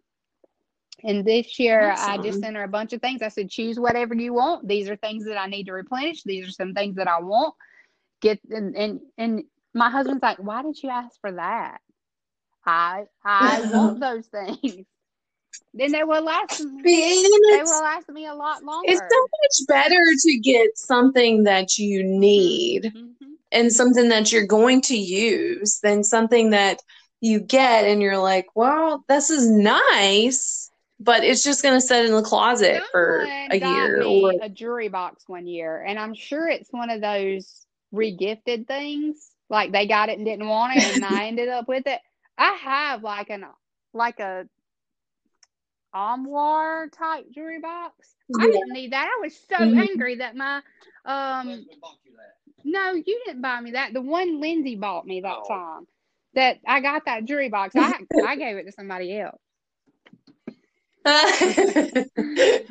[1.03, 3.23] And this year, I just sent her a bunch of things.
[3.23, 4.69] I said, choose whatever you want.
[4.69, 6.23] These are things that I need to replenish.
[6.25, 7.55] These are some things that I want.
[8.21, 11.81] Get and and, and my husband's like, why did you ask for that?
[12.67, 14.85] I I want those things.
[15.75, 16.61] Then they will last.
[16.61, 16.83] me-
[17.51, 18.91] They will last me a lot longer.
[18.91, 23.15] it's so much better to get something that you need Mhm.
[23.53, 26.83] and something that you're going to use than something that
[27.21, 32.07] you get and you're like, well, this is nice, but it's just going to sit
[32.07, 35.99] in the closet for a got year me or a jewelry box one year, and
[35.99, 39.31] I'm sure it's one of those regifted things.
[39.49, 42.01] Like they got it and didn't want it, and I ended up with it.
[42.39, 43.45] I have like an
[43.93, 44.47] like a
[45.93, 48.15] armoire type jewelry box.
[48.39, 49.09] I didn't need that.
[49.17, 49.77] I was so Mhm.
[49.77, 50.63] angry that my
[51.05, 51.67] um
[52.65, 53.93] no, you didn't buy me that.
[53.93, 55.49] The one Lindsay bought me that Oh.
[55.49, 55.87] time.
[56.35, 57.75] That I got that jewelry box.
[57.77, 57.93] I
[58.27, 59.41] I gave it to somebody else.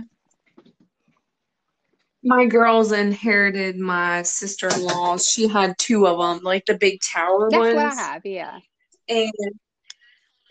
[2.21, 5.17] My girls inherited my sister-in-law.
[5.17, 7.75] She had two of them, like the big tower That's ones.
[7.75, 8.25] what I have.
[8.25, 8.59] Yeah.
[9.07, 9.31] And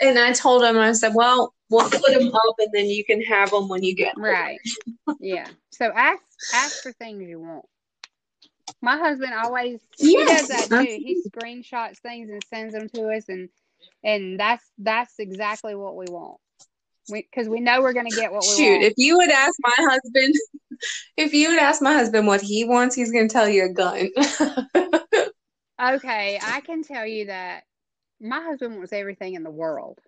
[0.00, 3.20] and I told him, I said, well, we'll put them up, and then you can
[3.22, 4.24] have them when you get home.
[4.24, 4.58] Right.
[5.20, 5.48] yeah.
[5.70, 6.22] So ask
[6.54, 7.64] ask for things you want.
[8.80, 11.00] My husband always he Yes, does that too.
[11.02, 13.48] He screenshots things and sends them to us, and
[14.04, 16.38] and that's that's exactly what we want.
[17.10, 18.58] Because we, know we're going to get what we want.
[18.58, 18.84] Shoot, want.
[18.84, 20.34] if you would ask my husband,
[21.16, 23.72] if you would ask my husband what he wants, he's going to tell you a
[23.72, 24.10] gun.
[25.80, 27.62] Okay, I can tell you that
[28.20, 30.00] my husband wants everything in the world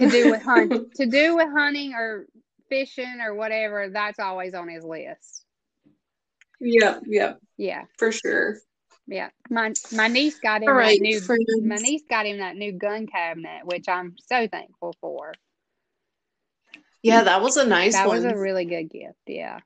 [0.00, 2.26] to do with hunt to do with hunting or
[2.70, 3.90] fishing or whatever.
[3.92, 5.44] That's always on his list.
[6.62, 8.58] Yep, yeah, Yeah, for sure.
[9.06, 9.30] yeah.
[9.50, 11.44] My my niece got him All right, that new friends.
[11.62, 15.32] my niece got him that new gun cabinet, which I'm so thankful for.
[17.02, 18.22] Yeah, that was a nice that one.
[18.22, 19.18] was a really good gift.
[19.26, 19.58] Yeah,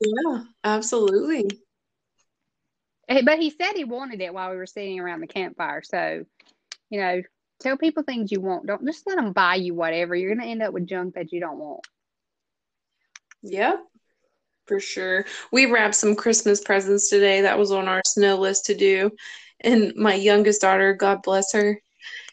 [0.00, 1.50] yeah, absolutely.
[3.08, 5.82] But he said he wanted it while we were sitting around the campfire.
[5.82, 6.24] So,
[6.90, 7.22] you know,
[7.60, 8.66] Tell people things you want.
[8.66, 10.16] Don't just let them buy you whatever.
[10.16, 11.86] You're gonna end up with junk that you don't want.
[13.42, 13.84] Yep,
[14.70, 15.24] for sure.
[15.50, 17.40] We wrapped some Christmas presents today.
[17.40, 19.10] That was on our snow list to do.
[19.62, 21.80] And my youngest daughter, God bless her,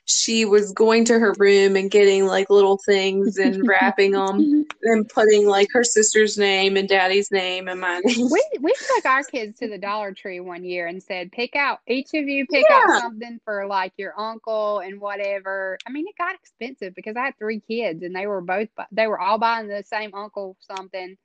[0.06, 5.10] she was going to her room and getting like little things and wrapping them and
[5.10, 8.30] putting like her sister's name and daddy's name and my name.
[8.30, 11.80] We we took our kids to the Dollar Tree one year and said, pick out
[11.88, 12.76] each of you pick Yeah.
[12.86, 15.78] out something for like your uncle and whatever.
[15.86, 19.08] I mean, it got expensive because I had three kids and they were both they
[19.08, 21.18] were all buying the same uncle something,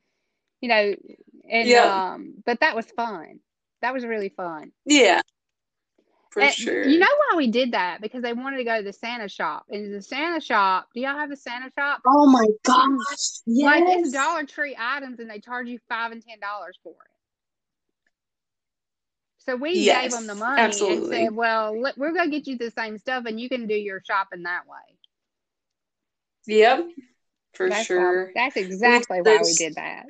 [0.62, 0.94] you know,
[1.50, 2.12] and Yeah.
[2.14, 3.40] um, but that was fun.
[3.82, 4.72] That was really fun.
[4.86, 5.20] Yeah,
[6.30, 6.84] for And sure.
[6.84, 8.00] You know why we did that?
[8.00, 9.66] Because they wanted to go to the Santa shop.
[9.68, 12.00] And the Santa shop, do y'all have the Santa shop?
[12.06, 12.96] oh my gosh.
[13.44, 13.44] Yes.
[13.46, 16.96] Like it's Dollar Tree items and they charge you five and ten dollars for it.
[19.44, 21.16] So we gave them the money absolutely.
[21.16, 23.74] and said, "Well, let, we're gonna get you the same stuff, and you can do
[23.74, 24.96] your shopping that way."
[26.46, 26.86] Yep,
[27.54, 28.26] for that's sure.
[28.26, 30.06] Why, that's exactly why we did that.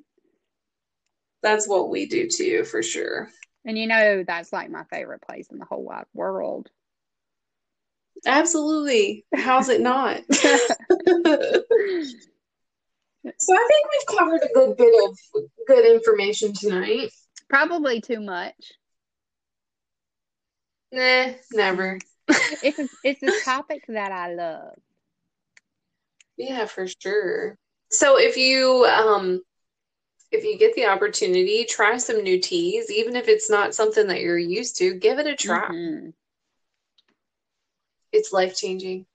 [1.43, 3.29] That's what we do too, for sure.
[3.65, 6.71] And you know, that's like my favorite place in the whole wide world.
[8.25, 9.25] Absolutely.
[9.35, 10.21] How's it not?
[10.33, 11.65] so I
[13.25, 15.19] think we've covered a good bit of
[15.67, 17.11] good information tonight.
[17.49, 18.55] Probably too much.
[20.93, 21.99] Nah, never.
[22.63, 24.75] It's a, it's a topic that I love.
[26.37, 27.57] Yeah, for sure.
[27.91, 29.43] So if you um
[30.33, 34.21] if you get the opportunity, try some new teas, even if it's not something that
[34.21, 35.69] you're used to, give it a try.
[35.69, 36.15] Mhm.
[38.13, 39.07] It's life changing.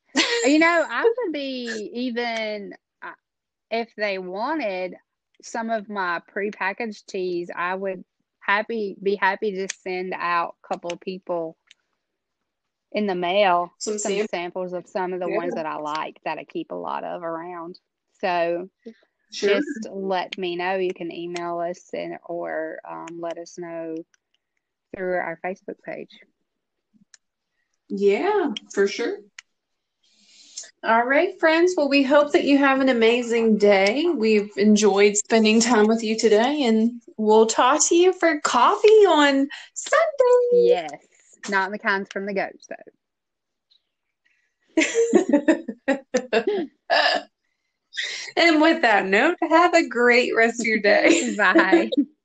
[0.45, 3.13] You know, I would be even uh,
[3.71, 4.95] if they wanted
[5.41, 7.49] some of my prepackaged teas.
[7.55, 8.03] I would
[8.39, 11.57] happy be happy to send out a couple of people
[12.91, 15.35] in the mail Some some sam- samples of some of the Yeah.
[15.37, 17.79] ones that I like that I keep a lot of around.
[18.21, 18.69] So
[19.31, 19.49] Sure.
[19.49, 20.75] just let me know.
[20.75, 23.95] You can email us and or um, let us know
[24.95, 26.11] through our Facebook page.
[27.89, 29.17] Yeah, for sure.
[30.83, 31.73] All right, friends.
[31.75, 34.05] Well, we hope that you have an amazing day.
[34.05, 39.47] We've enjoyed spending time with you today, and we'll talk to you for coffee on
[39.73, 40.51] Sunday.
[40.53, 41.05] Yes,
[41.49, 42.75] not the kinds from the goats though.
[48.35, 51.35] and with that note, have a great rest of your day.
[51.35, 51.89] Bye.